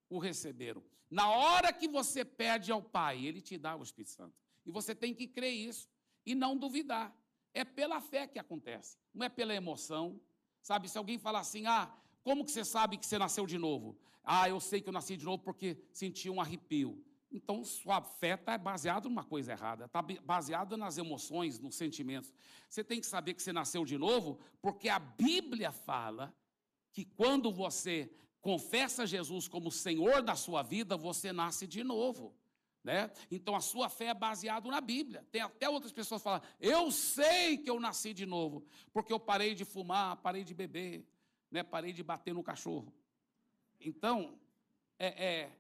[0.09, 0.83] o receberam.
[1.11, 4.35] Na hora que você pede ao Pai, Ele te dá o Espírito Santo.
[4.65, 5.91] E você tem que crer isso
[6.25, 7.15] e não duvidar.
[7.53, 10.19] É pela fé que acontece, não é pela emoção.
[10.63, 13.99] Sabe, se alguém falar assim, ah, como que você sabe que você nasceu de novo?
[14.25, 17.05] Ah, eu sei que eu nasci de novo porque senti um arrepio.
[17.33, 22.33] Então, sua fé está baseada numa coisa errada, está baseada nas emoções, nos sentimentos.
[22.69, 26.35] Você tem que saber que você nasceu de novo, porque a Bíblia fala
[26.93, 32.35] que quando você confessa Jesus como Senhor da sua vida, você nasce de novo.
[32.83, 33.11] Né?
[33.31, 35.25] Então a sua fé é baseada na Bíblia.
[35.31, 39.21] Tem até outras pessoas que falam: Eu sei que eu nasci de novo, porque eu
[39.21, 41.07] parei de fumar, parei de beber,
[41.51, 41.63] né?
[41.63, 42.93] parei de bater no cachorro.
[43.79, 44.39] Então,
[44.99, 45.60] é, é,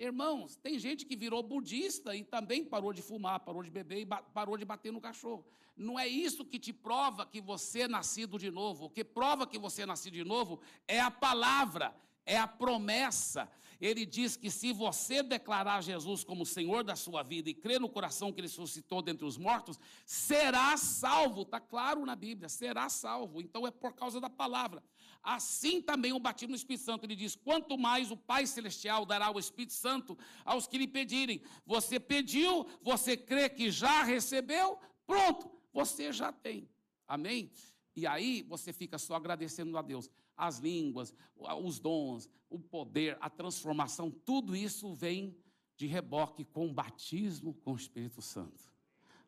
[0.00, 4.06] irmãos, tem gente que virou budista e também parou de fumar, parou de beber e
[4.06, 5.44] parou de bater no cachorro.
[5.76, 8.86] Não é isso que te prova que você é nascido de novo.
[8.86, 11.94] O que prova que você é nascido de novo é a palavra,
[12.24, 13.48] é a promessa.
[13.80, 17.88] Ele diz que se você declarar Jesus como Senhor da sua vida e crer no
[17.88, 21.42] coração que ele suscitou dentre os mortos, será salvo.
[21.42, 23.40] Está claro na Bíblia, será salvo.
[23.40, 24.82] Então é por causa da palavra.
[25.22, 27.04] Assim também o batismo no Espírito Santo.
[27.04, 31.42] Ele diz: quanto mais o Pai Celestial dará o Espírito Santo aos que lhe pedirem.
[31.66, 36.68] Você pediu, você crê que já recebeu, pronto, você já tem.
[37.06, 37.52] Amém?
[37.94, 43.28] E aí você fica só agradecendo a Deus as línguas, os dons, o poder, a
[43.28, 45.36] transformação, tudo isso vem
[45.76, 48.70] de reboque com o batismo com o Espírito Santo.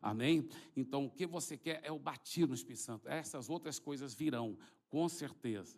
[0.00, 0.48] Amém?
[0.76, 3.08] Então, o que você quer é o batismo no Espírito Santo.
[3.08, 4.58] Essas outras coisas virão,
[4.92, 5.76] com certeza,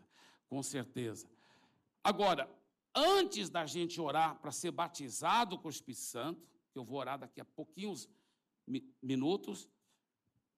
[0.48, 1.26] com certeza.
[2.02, 2.44] Agora,
[2.94, 7.18] antes da gente orar para ser batizado com o Espírito Santo, que eu vou orar
[7.18, 8.08] daqui a pouquinhos
[9.02, 9.70] minutos,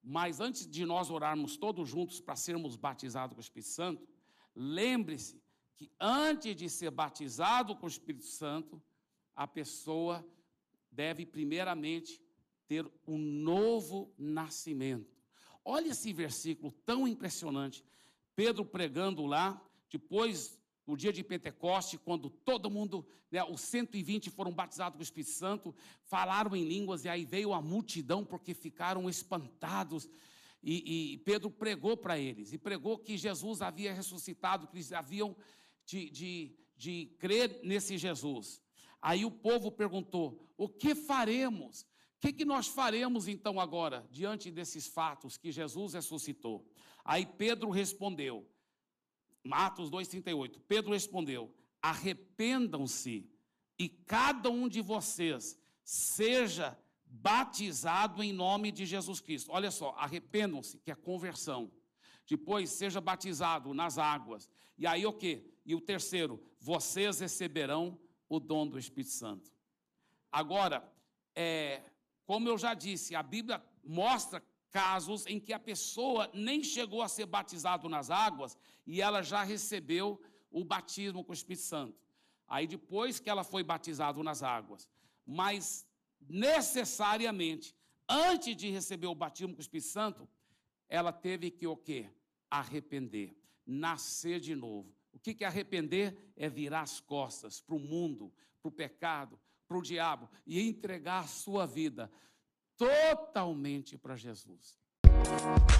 [0.02, 4.16] mas antes de nós orarmos todos juntos para sermos batizados com o Espírito Santo,
[4.56, 5.38] Lembre-se
[5.76, 8.82] que antes de ser batizado com o Espírito Santo,
[9.34, 10.26] a pessoa
[10.90, 12.22] deve primeiramente
[12.66, 15.14] ter um novo nascimento.
[15.62, 17.84] Olha esse versículo tão impressionante.
[18.36, 19.60] Pedro pregando lá,
[19.90, 25.02] depois no dia de Pentecoste, quando todo mundo, né, os 120 foram batizados com o
[25.02, 25.74] Espírito Santo,
[26.04, 30.08] falaram em línguas e aí veio a multidão porque ficaram espantados
[30.62, 35.36] e, e Pedro pregou para eles, e pregou que Jesus havia ressuscitado, que eles haviam
[35.84, 38.60] de, de, de crer nesse Jesus.
[39.00, 41.82] Aí o povo perguntou: o que faremos?
[41.82, 46.66] O que, que nós faremos então agora, diante desses fatos que Jesus ressuscitou?
[47.06, 48.44] Aí Pedro respondeu,
[49.44, 53.30] Matos 2,38, Pedro respondeu: arrependam-se
[53.78, 59.52] e cada um de vocês seja batizado em nome de Jesus Cristo.
[59.52, 61.70] Olha só, arrependam-se, que é conversão.
[62.28, 64.50] Depois, seja batizado nas águas.
[64.76, 65.44] E aí o quê?
[65.64, 67.98] E o terceiro, vocês receberão
[68.28, 69.52] o dom do Espírito Santo.
[70.32, 70.92] Agora,
[71.36, 71.82] é,
[72.24, 77.08] como eu já disse, a Bíblia mostra casos em que a pessoa nem chegou a
[77.08, 78.56] ser batizado nas águas
[78.86, 81.98] e ela já recebeu o batismo com o Espírito Santo.
[82.46, 84.88] Aí depois que ela foi batizada nas águas,
[85.26, 85.86] mas
[86.28, 87.74] necessariamente,
[88.08, 90.28] antes de receber o batismo com o Espírito Santo,
[90.88, 92.08] ela teve que o quê?
[92.50, 93.36] Arrepender,
[93.66, 94.94] nascer de novo.
[95.12, 96.32] O que é arrepender?
[96.36, 101.24] É virar as costas para o mundo, para o pecado, para o diabo e entregar
[101.24, 102.10] a sua vida
[102.76, 104.78] totalmente para Jesus.
[105.06, 105.76] Música